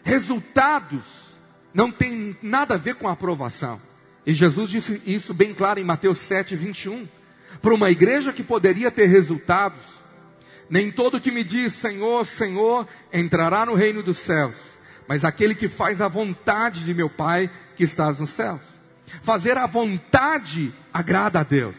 [0.02, 1.02] Resultados
[1.74, 3.80] não tem nada a ver com a aprovação.
[4.24, 7.06] E Jesus disse isso bem claro em Mateus 7, 21.
[7.60, 9.84] Para uma igreja que poderia ter resultados,
[10.70, 14.56] nem todo que me diz Senhor, Senhor entrará no reino dos céus
[15.08, 18.60] mas aquele que faz a vontade de meu Pai que estás nos céus.
[19.22, 21.76] Fazer a vontade agrada a Deus.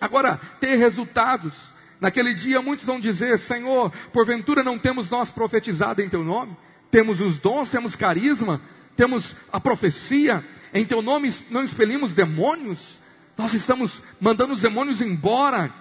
[0.00, 1.54] Agora, ter resultados.
[2.00, 6.56] Naquele dia muitos vão dizer: Senhor, porventura não temos nós profetizado em teu nome?
[6.90, 8.60] Temos os dons, temos carisma,
[8.96, 12.98] temos a profecia, em teu nome não expelimos demônios?
[13.36, 15.72] Nós estamos mandando os demônios embora.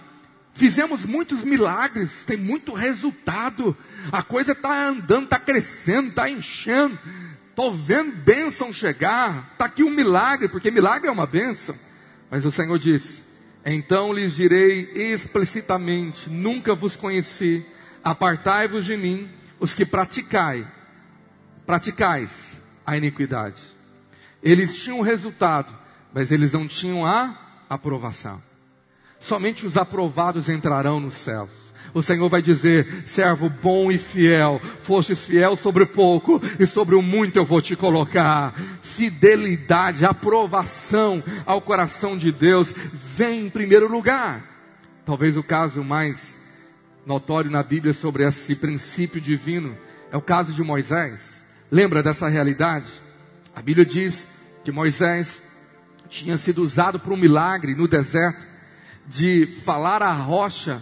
[0.53, 3.75] Fizemos muitos milagres, tem muito resultado.
[4.11, 6.97] A coisa está andando, está crescendo, está enchendo.
[7.49, 9.49] Estou vendo bênção chegar.
[9.53, 11.75] Está aqui um milagre, porque milagre é uma bênção.
[12.29, 13.23] Mas o Senhor disse:
[13.65, 17.65] Então lhes direi explicitamente: Nunca vos conheci.
[18.03, 19.29] Apartai-vos de mim,
[19.59, 20.67] os que praticai,
[21.65, 23.61] praticais a iniquidade.
[24.41, 25.71] Eles tinham resultado,
[26.11, 27.37] mas eles não tinham a
[27.69, 28.41] aprovação.
[29.21, 31.49] Somente os aprovados entrarão nos céus.
[31.93, 37.01] O Senhor vai dizer: servo bom e fiel, fostes fiel sobre pouco, e sobre o
[37.01, 38.53] muito eu vou te colocar.
[38.81, 44.43] Fidelidade, aprovação ao coração de Deus vem em primeiro lugar.
[45.05, 46.37] Talvez o caso mais
[47.05, 49.77] notório na Bíblia sobre esse princípio divino
[50.11, 51.43] é o caso de Moisés.
[51.69, 52.89] Lembra dessa realidade?
[53.55, 54.27] A Bíblia diz
[54.63, 55.43] que Moisés
[56.09, 58.50] tinha sido usado para um milagre no deserto
[59.07, 60.81] de falar à rocha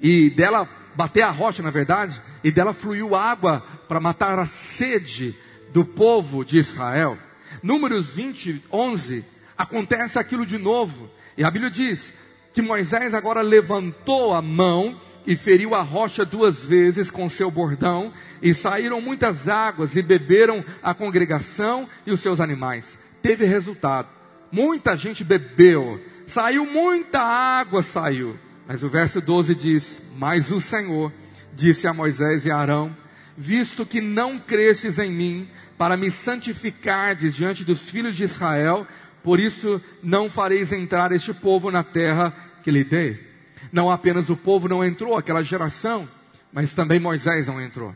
[0.00, 5.34] e dela bater a rocha, na verdade, e dela fluiu água para matar a sede
[5.72, 7.18] do povo de Israel.
[7.62, 9.24] Números 20, 11,
[9.56, 11.10] acontece aquilo de novo.
[11.36, 12.14] E a Bíblia diz
[12.52, 18.12] que Moisés agora levantou a mão e feriu a rocha duas vezes com seu bordão,
[18.40, 22.98] e saíram muitas águas, e beberam a congregação e os seus animais.
[23.22, 24.08] Teve resultado.
[24.50, 28.38] Muita gente bebeu, saiu muita água, saiu.
[28.66, 31.12] Mas o verso 12 diz: Mas o Senhor
[31.54, 32.96] disse a Moisés e a Arão:
[33.36, 38.86] Visto que não cresces em mim, para me santificardes diante dos filhos de Israel,
[39.22, 43.28] por isso não fareis entrar este povo na terra que lhe dei.
[43.72, 46.08] Não apenas o povo não entrou, aquela geração,
[46.52, 47.94] mas também Moisés não entrou.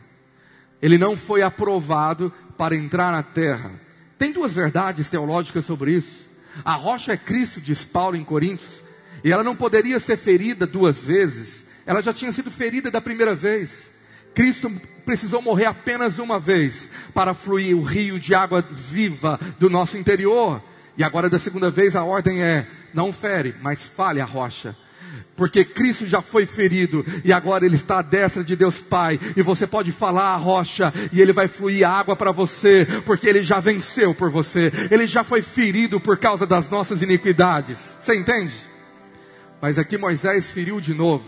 [0.81, 3.71] Ele não foi aprovado para entrar na terra.
[4.17, 6.25] Tem duas verdades teológicas sobre isso.
[6.63, 8.83] A rocha é Cristo, diz Paulo em Coríntios.
[9.23, 11.65] E ela não poderia ser ferida duas vezes.
[11.85, 13.89] Ela já tinha sido ferida da primeira vez.
[14.33, 14.69] Cristo
[15.05, 20.61] precisou morrer apenas uma vez para fluir o rio de água viva do nosso interior.
[20.97, 24.75] E agora da segunda vez a ordem é: não fere, mas fale a rocha.
[25.35, 29.19] Porque Cristo já foi ferido e agora Ele está à destra de Deus Pai.
[29.35, 33.43] E você pode falar a rocha e Ele vai fluir água para você, porque Ele
[33.43, 34.71] já venceu por você.
[34.89, 37.79] Ele já foi ferido por causa das nossas iniquidades.
[37.99, 38.53] Você entende?
[39.61, 41.25] Mas aqui Moisés feriu de novo.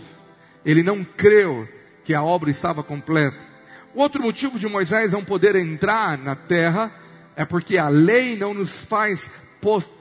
[0.64, 1.68] Ele não creu
[2.04, 3.36] que a obra estava completa.
[3.94, 6.92] Outro motivo de Moisés não poder entrar na terra
[7.34, 9.30] é porque a lei não nos faz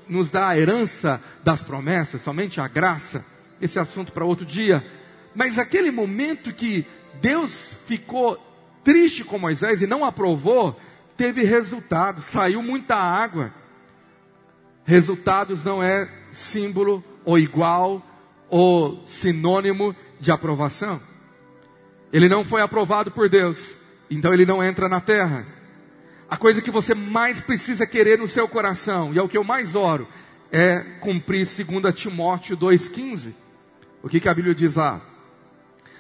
[0.08, 3.26] nos dar a herança das promessas, somente a graça.
[3.62, 4.86] Esse assunto para outro dia.
[5.36, 6.86] Mas aquele momento que
[7.22, 8.38] Deus ficou
[8.84, 10.80] triste com Moisés e não aprovou,
[11.18, 13.54] teve resultado, saiu muita água.
[14.86, 18.02] Resultados não é símbolo ou igual
[18.50, 21.02] o sinônimo de aprovação.
[22.14, 23.76] Ele não foi aprovado por Deus,
[24.10, 25.46] então ele não entra na terra.
[26.30, 29.44] A coisa que você mais precisa querer no seu coração, e é o que eu
[29.44, 30.08] mais oro,
[30.52, 33.34] é cumprir 2 Timóteo 2,15.
[34.08, 35.02] O que, que a Bíblia diz lá?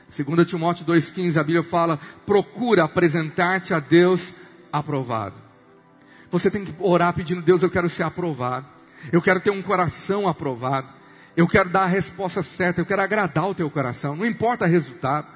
[0.09, 4.33] 2 Timóteo 2,15, a Bíblia fala: procura apresentar-te a Deus
[4.71, 5.35] aprovado.
[6.31, 8.65] Você tem que orar pedindo, Deus, eu quero ser aprovado.
[9.11, 10.87] Eu quero ter um coração aprovado.
[11.35, 14.15] Eu quero dar a resposta certa, eu quero agradar o teu coração.
[14.15, 15.27] Não importa o resultado.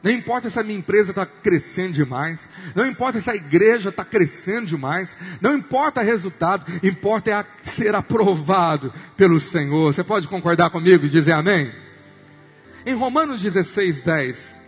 [0.00, 2.48] Não importa se a minha empresa está crescendo demais.
[2.76, 5.16] Não importa se a igreja está crescendo demais.
[5.40, 6.64] Não importa o resultado.
[6.80, 9.92] Importa é ser aprovado pelo Senhor.
[9.92, 11.89] Você pode concordar comigo e dizer amém?
[12.90, 14.58] Em Romanos 16, 10,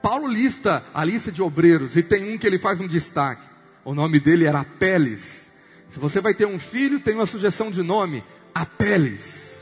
[0.00, 3.44] Paulo lista a lista de obreiros e tem um que ele faz um destaque.
[3.84, 5.50] O nome dele era Apeles.
[5.88, 8.22] Se você vai ter um filho, tem uma sugestão de nome:
[8.54, 9.60] Apeles.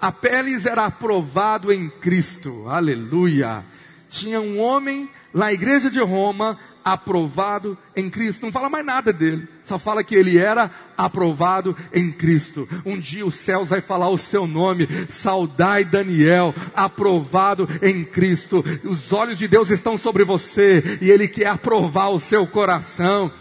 [0.00, 3.64] Apeles era aprovado em Cristo, aleluia.
[4.08, 8.44] Tinha um homem na igreja de Roma aprovado em Cristo.
[8.44, 12.68] Não fala mais nada dele, só fala que ele era aprovado em Cristo.
[12.84, 18.64] Um dia os céus vai falar o seu nome, saudai Daniel, aprovado em Cristo.
[18.84, 23.32] Os olhos de Deus estão sobre você e ele quer aprovar o seu coração.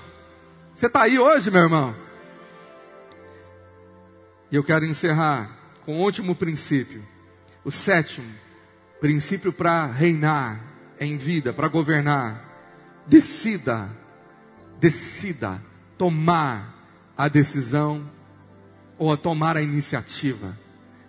[0.73, 1.95] Você está aí hoje, meu irmão?
[4.51, 7.03] E eu quero encerrar com o último princípio.
[7.63, 8.27] O sétimo,
[8.99, 10.59] princípio para reinar
[10.99, 12.50] em vida, para governar.
[13.07, 13.89] Decida,
[14.79, 15.61] decida
[15.97, 16.75] tomar
[17.17, 18.09] a decisão
[18.97, 20.57] ou a tomar a iniciativa.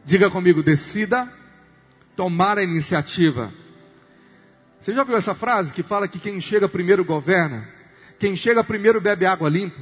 [0.05, 1.33] Diga comigo, decida
[2.17, 3.53] tomar a iniciativa.
[4.81, 7.69] Você já viu essa frase que fala que quem chega primeiro governa?
[8.19, 9.81] Quem chega primeiro bebe água limpa?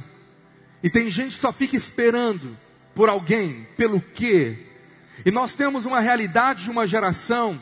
[0.83, 2.57] E tem gente que só fica esperando
[2.93, 4.67] por alguém, pelo quê,
[5.25, 7.61] e nós temos uma realidade de uma geração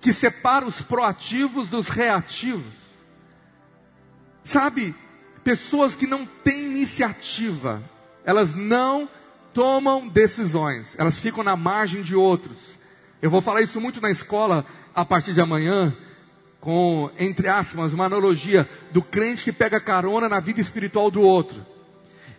[0.00, 2.85] que separa os proativos dos reativos.
[4.46, 4.94] Sabe,
[5.42, 7.82] pessoas que não têm iniciativa,
[8.24, 9.08] elas não
[9.52, 12.56] tomam decisões, elas ficam na margem de outros.
[13.20, 15.92] Eu vou falar isso muito na escola a partir de amanhã,
[16.60, 21.66] com, entre aspas, uma analogia do crente que pega carona na vida espiritual do outro.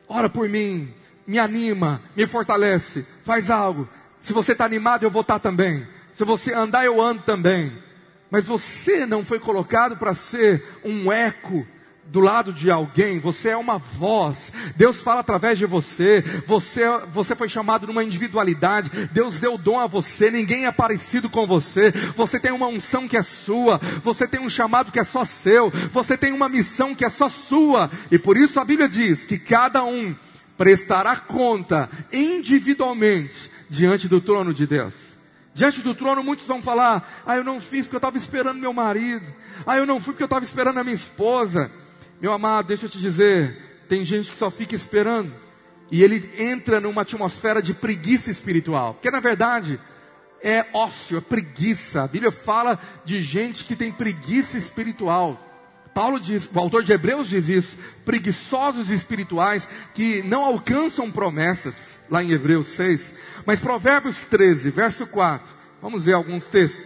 [0.07, 0.93] Ora por mim,
[1.27, 3.87] me anima, me fortalece, faz algo.
[4.21, 5.85] Se você está animado, eu vou estar tá também.
[6.15, 7.77] Se você andar, eu ando também.
[8.31, 11.67] Mas você não foi colocado para ser um eco
[12.11, 14.51] do lado de alguém, você é uma voz.
[14.75, 16.23] Deus fala através de você.
[16.45, 18.89] Você, você foi chamado numa individualidade.
[19.11, 20.31] Deus deu dom a você.
[20.31, 21.91] Ninguém é parecido com você.
[22.15, 23.79] Você tem uma unção que é sua.
[24.03, 25.71] Você tem um chamado que é só seu.
[25.91, 27.91] Você tem uma missão que é só sua.
[28.09, 30.15] E por isso a Bíblia diz que cada um
[30.57, 34.93] prestará conta individualmente diante do trono de Deus.
[35.53, 38.71] Diante do trono, muitos vão falar: Ah, eu não fiz porque eu estava esperando meu
[38.71, 39.25] marido.
[39.65, 41.71] Ah, eu não fui porque eu estava esperando a minha esposa.
[42.19, 45.33] Meu amado, deixa eu te dizer: tem gente que só fica esperando.
[45.89, 48.95] E ele entra numa atmosfera de preguiça espiritual.
[48.95, 49.79] Porque na verdade,
[50.41, 52.03] é ócio, é preguiça.
[52.03, 55.43] A Bíblia fala de gente que tem preguiça espiritual.
[55.93, 62.23] Paulo diz, o autor de Hebreus diz isso, preguiçosos espirituais que não alcançam promessas, lá
[62.23, 63.11] em Hebreus 6.
[63.47, 65.47] Mas Provérbios 13, verso 4,
[65.81, 66.85] vamos ver alguns textos.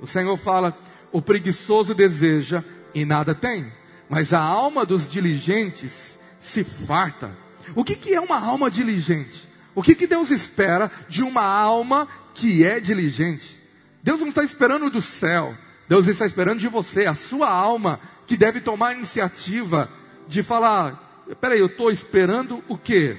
[0.00, 0.78] O Senhor fala:
[1.12, 2.64] o preguiçoso deseja
[2.94, 3.70] e nada tem,
[4.08, 7.36] mas a alma dos diligentes se farta.
[7.74, 9.48] O que, que é uma alma diligente?
[9.74, 13.58] O que, que Deus espera de uma alma que é diligente?
[14.02, 15.56] Deus não está esperando do céu,
[15.88, 19.90] Deus está esperando de você, a sua alma que deve tomar a iniciativa
[20.26, 23.16] de falar: peraí, eu estou esperando o quê?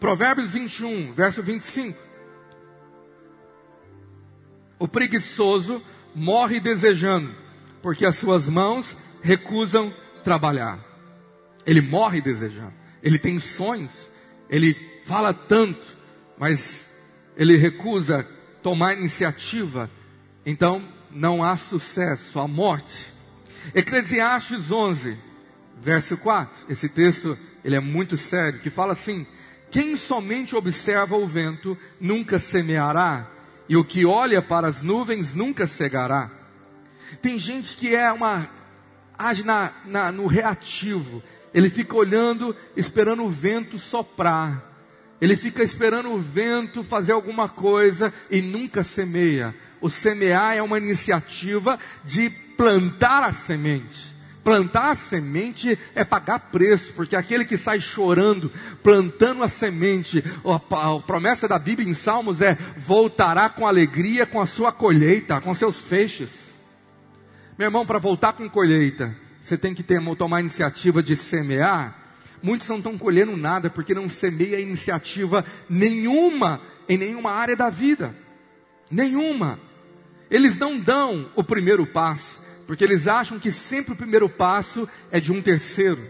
[0.00, 1.98] Provérbios 21, verso 25.
[4.78, 5.82] O preguiçoso
[6.14, 7.34] morre desejando,
[7.82, 8.96] porque as suas mãos
[9.28, 9.92] recusam
[10.24, 10.82] trabalhar.
[11.66, 12.72] Ele morre desejando.
[13.02, 13.92] Ele tem sonhos,
[14.48, 14.74] ele
[15.04, 15.86] fala tanto,
[16.38, 16.88] mas
[17.36, 18.26] ele recusa
[18.62, 19.90] tomar iniciativa.
[20.46, 23.12] Então, não há sucesso, há morte.
[23.74, 25.18] Eclesiastes 11,
[25.82, 26.64] verso 4.
[26.70, 29.26] Esse texto, ele é muito sério, que fala assim:
[29.70, 33.30] Quem somente observa o vento nunca semeará,
[33.68, 36.30] e o que olha para as nuvens nunca cegará.
[37.20, 38.57] Tem gente que é uma
[39.18, 41.22] age na, na, no reativo.
[41.52, 44.64] Ele fica olhando, esperando o vento soprar.
[45.20, 49.54] Ele fica esperando o vento fazer alguma coisa e nunca semeia.
[49.80, 54.16] O semear é uma iniciativa de plantar a semente.
[54.44, 58.50] Plantar a semente é pagar preço, porque aquele que sai chorando,
[58.82, 64.46] plantando a semente, a, promessa da Bíblia em Salmos é: voltará com alegria com a
[64.46, 66.47] sua colheita, com seus feixes.
[67.58, 71.92] Meu irmão, para voltar com colheita, você tem que ter, tomar a iniciativa de semear.
[72.40, 78.14] Muitos não estão colhendo nada porque não semeia iniciativa nenhuma em nenhuma área da vida.
[78.88, 79.58] Nenhuma.
[80.30, 82.38] Eles não dão o primeiro passo.
[82.64, 86.06] Porque eles acham que sempre o primeiro passo é de um terceiro,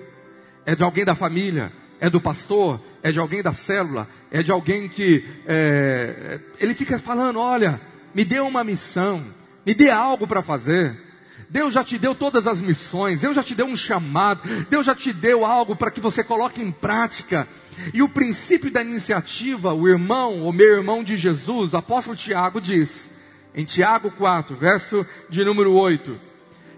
[0.66, 4.50] é de alguém da família, é do pastor, é de alguém da célula, é de
[4.50, 7.80] alguém que é, ele fica falando: olha,
[8.12, 9.24] me dê uma missão,
[9.64, 11.07] me dê algo para fazer.
[11.50, 14.94] Deus já te deu todas as missões, Deus já te deu um chamado, Deus já
[14.94, 17.48] te deu algo para que você coloque em prática.
[17.94, 22.60] E o princípio da iniciativa, o irmão, o meu irmão de Jesus, o apóstolo Tiago
[22.60, 23.08] diz,
[23.54, 26.20] em Tiago 4, verso de número 8,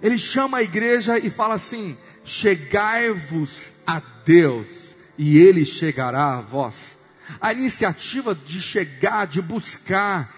[0.02, 4.68] ele chama a igreja e fala assim: chegai-vos a Deus,
[5.18, 6.76] e ele chegará a vós.
[7.40, 10.34] A iniciativa de chegar, de buscar,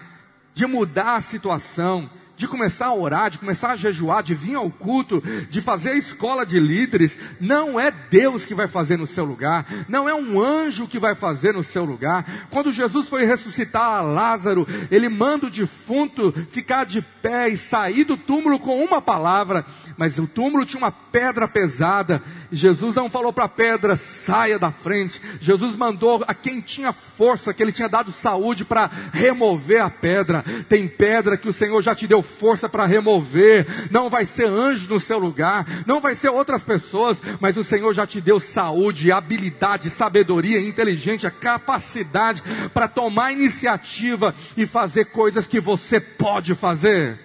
[0.53, 4.69] de mudar a situação, de começar a orar, de começar a jejuar, de vir ao
[4.69, 9.23] culto, de fazer a escola de líderes, não é Deus que vai fazer no seu
[9.23, 12.47] lugar, não é um anjo que vai fazer no seu lugar.
[12.49, 18.17] Quando Jesus foi ressuscitar Lázaro, ele manda o defunto ficar de pé e sair do
[18.17, 19.65] túmulo com uma palavra,
[19.97, 22.21] mas o túmulo tinha uma pedra pesada.
[22.51, 25.21] Jesus não falou para a pedra, saia da frente.
[25.39, 30.43] Jesus mandou a quem tinha força, que ele tinha dado saúde para remover a pedra.
[30.67, 33.67] Tem pedra que o Senhor já te deu força para remover.
[33.91, 37.93] Não vai ser anjo no seu lugar, não vai ser outras pessoas, mas o Senhor
[37.93, 42.41] já te deu saúde, habilidade, sabedoria, inteligência, capacidade
[42.73, 47.19] para tomar iniciativa e fazer coisas que você pode fazer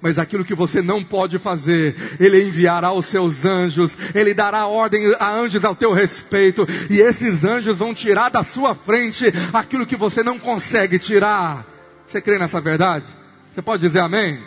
[0.00, 5.14] mas aquilo que você não pode fazer, Ele enviará os seus anjos, Ele dará ordem
[5.18, 9.96] a anjos ao teu respeito, e esses anjos vão tirar da sua frente aquilo que
[9.96, 11.66] você não consegue tirar.
[12.06, 13.06] Você crê nessa verdade?
[13.54, 14.42] Você pode dizer amém?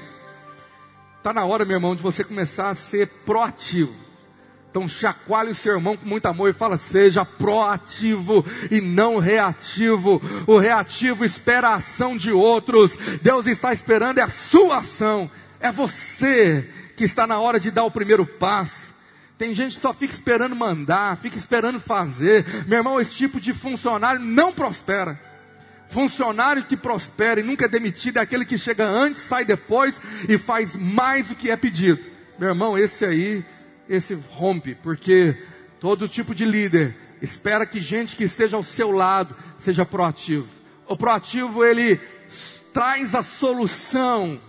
[1.17, 3.95] Está na hora, meu irmão, de você começar a ser proativo.
[4.69, 10.21] Então chacoalhe o seu irmão com muito amor e fala: seja proativo e não reativo.
[10.45, 12.97] O reativo espera a ação de outros.
[13.21, 15.31] Deus está esperando é a sua ação.
[15.61, 18.93] É você que está na hora de dar o primeiro passo.
[19.37, 22.65] Tem gente que só fica esperando mandar, fica esperando fazer.
[22.67, 25.26] Meu irmão, esse tipo de funcionário não prospera.
[25.89, 30.37] Funcionário que prospera e nunca é demitido é aquele que chega antes, sai depois e
[30.37, 31.99] faz mais do que é pedido.
[32.37, 33.45] Meu irmão, esse aí,
[33.89, 35.35] esse rompe, porque
[35.79, 40.47] todo tipo de líder espera que gente que esteja ao seu lado seja proativo.
[40.87, 41.99] O proativo, ele
[42.73, 44.39] traz a solução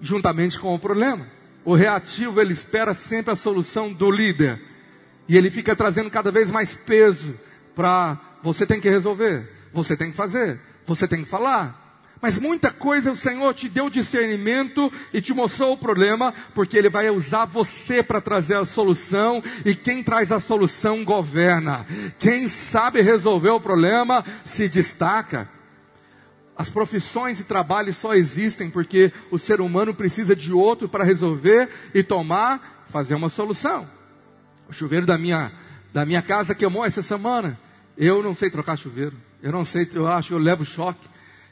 [0.00, 1.26] juntamente com o problema.
[1.64, 4.60] O reativo, ele espera sempre a solução do líder.
[5.28, 7.38] E ele fica trazendo cada vez mais peso
[7.74, 11.82] para você tem que resolver, você tem que fazer, você tem que falar.
[12.22, 16.88] Mas muita coisa o Senhor te deu discernimento e te mostrou o problema, porque Ele
[16.88, 21.84] vai usar você para trazer a solução, e quem traz a solução governa.
[22.20, 25.48] Quem sabe resolver o problema se destaca.
[26.56, 31.68] As profissões e trabalhos só existem porque o ser humano precisa de outro para resolver
[31.92, 33.88] e tomar, fazer uma solução.
[34.68, 35.50] O chuveiro da minha,
[35.92, 37.58] da minha casa queimou essa semana.
[37.98, 39.16] Eu não sei trocar chuveiro.
[39.42, 41.04] Eu não sei, eu acho, eu levo choque.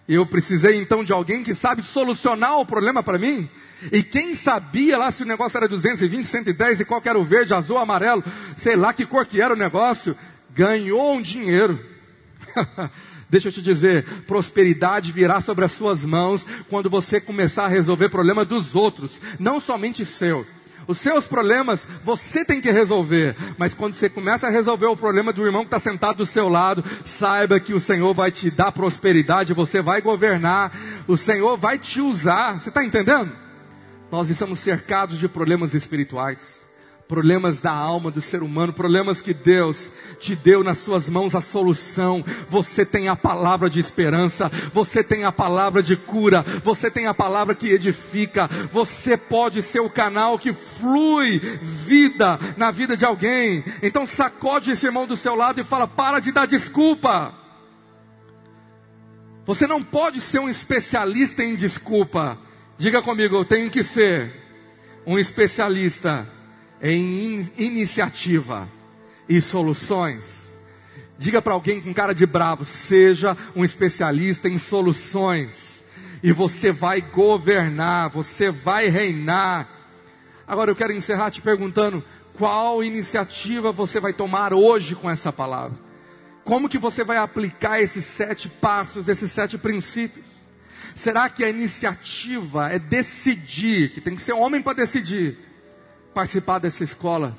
[0.09, 3.49] Eu precisei então de alguém que sabe solucionar o problema para mim.
[3.91, 7.55] E quem sabia lá se o negócio era 220, 110 e qual era o verde,
[7.55, 8.23] azul, amarelo,
[8.57, 10.17] sei lá que cor que era o negócio,
[10.55, 11.79] ganhou um dinheiro.
[13.29, 18.09] Deixa eu te dizer, prosperidade virá sobre as suas mãos quando você começar a resolver
[18.09, 20.45] problema dos outros, não somente seu.
[20.87, 25.33] Os seus problemas você tem que resolver, mas quando você começa a resolver o problema
[25.33, 28.73] do irmão que está sentado do seu lado, saiba que o Senhor vai te dar
[28.73, 30.73] prosperidade, você vai governar,
[31.07, 32.61] o Senhor vai te usar.
[32.61, 33.33] Você está entendendo?
[34.11, 36.60] Nós estamos cercados de problemas espirituais
[37.11, 39.77] problemas da alma do ser humano, problemas que Deus
[40.21, 42.25] te deu nas suas mãos a solução.
[42.49, 47.13] Você tem a palavra de esperança, você tem a palavra de cura, você tem a
[47.13, 51.41] palavra que edifica, você pode ser o canal que flui
[51.85, 53.65] vida na vida de alguém.
[53.83, 57.35] Então sacode esse irmão do seu lado e fala: para de dar desculpa.
[59.45, 62.39] Você não pode ser um especialista em desculpa.
[62.79, 64.33] Diga comigo, eu tenho que ser
[65.05, 66.39] um especialista
[66.83, 68.69] em iniciativa
[69.29, 70.41] e soluções.
[71.19, 75.85] Diga para alguém com cara de bravo, seja um especialista em soluções.
[76.23, 79.69] E você vai governar, você vai reinar.
[80.47, 82.03] Agora eu quero encerrar te perguntando,
[82.35, 85.79] qual iniciativa você vai tomar hoje com essa palavra?
[86.43, 90.25] Como que você vai aplicar esses sete passos, esses sete princípios?
[90.95, 95.50] Será que a iniciativa é decidir, que tem que ser homem para decidir?
[96.15, 97.37] Participar dessa escola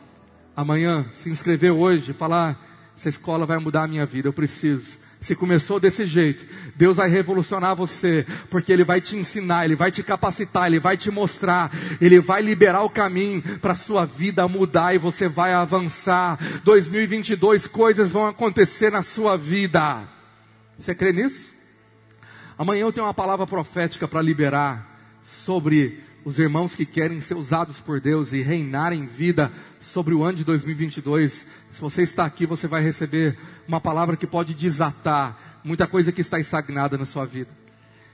[0.55, 2.59] amanhã, se inscrever hoje, falar:
[2.97, 4.99] essa escola vai mudar a minha vida, eu preciso.
[5.19, 6.43] Se começou desse jeito,
[6.75, 10.97] Deus vai revolucionar você, porque Ele vai te ensinar, Ele vai te capacitar, Ele vai
[10.97, 15.53] te mostrar, Ele vai liberar o caminho para a sua vida mudar e você vai
[15.53, 16.39] avançar.
[16.63, 20.01] 2022, coisas vão acontecer na sua vida.
[20.79, 21.53] Você crê nisso?
[22.57, 24.89] Amanhã eu tenho uma palavra profética para liberar
[25.23, 30.23] sobre os irmãos que querem ser usados por Deus e reinar em vida sobre o
[30.23, 31.45] ano de 2022.
[31.71, 36.21] Se você está aqui, você vai receber uma palavra que pode desatar muita coisa que
[36.21, 37.49] está estagnada na sua vida.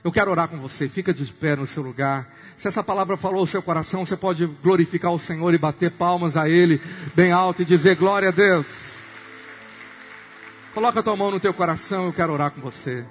[0.02, 2.32] Eu quero orar com você, fica de pé no seu lugar.
[2.56, 6.36] Se essa palavra falou ao seu coração, você pode glorificar o Senhor e bater palmas
[6.36, 6.80] a Ele
[7.14, 8.66] bem alto e dizer glória a Deus.
[10.72, 13.04] Coloca a tua mão no teu coração, eu quero orar com você.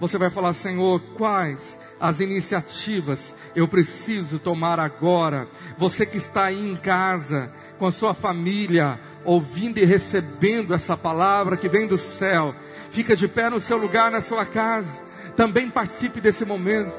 [0.00, 5.48] Você vai falar, Senhor, quais as iniciativas eu preciso tomar agora.
[5.76, 11.56] Você que está aí em casa, com a sua família, ouvindo e recebendo essa palavra
[11.56, 12.54] que vem do céu,
[12.90, 15.00] fica de pé no seu lugar, na sua casa.
[15.36, 16.92] Também participe desse momento.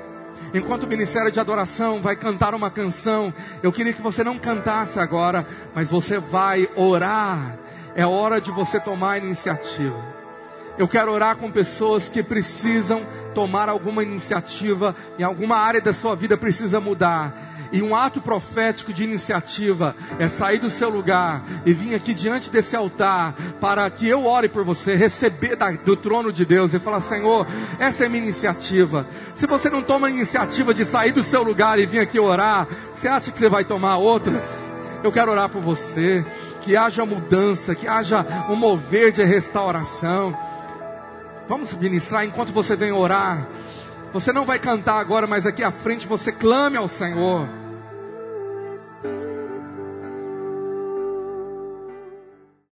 [0.54, 5.00] Enquanto o ministério de adoração vai cantar uma canção, eu queria que você não cantasse
[5.00, 5.45] agora,
[5.76, 7.58] mas você vai orar.
[7.95, 10.18] É hora de você tomar a iniciativa.
[10.80, 13.06] Eu quero orar com pessoas que precisam
[13.36, 17.68] tomar alguma iniciativa em alguma área da sua vida precisa mudar.
[17.74, 22.50] E um ato profético de iniciativa é sair do seu lugar e vir aqui diante
[22.50, 26.80] desse altar para que eu ore por você, receber da, do trono de Deus e
[26.80, 27.46] falar: Senhor,
[27.78, 29.06] essa é minha iniciativa.
[29.36, 32.66] Se você não toma a iniciativa de sair do seu lugar e vir aqui orar,
[32.94, 34.44] você acha que você vai tomar outras?
[35.04, 36.26] Eu quero orar por você,
[36.62, 40.49] que haja mudança, que haja um mover de restauração.
[41.50, 43.47] Vamos ministrar enquanto você vem orar.
[44.14, 47.50] Você não vai cantar agora, mas aqui à frente você clame ao Senhor.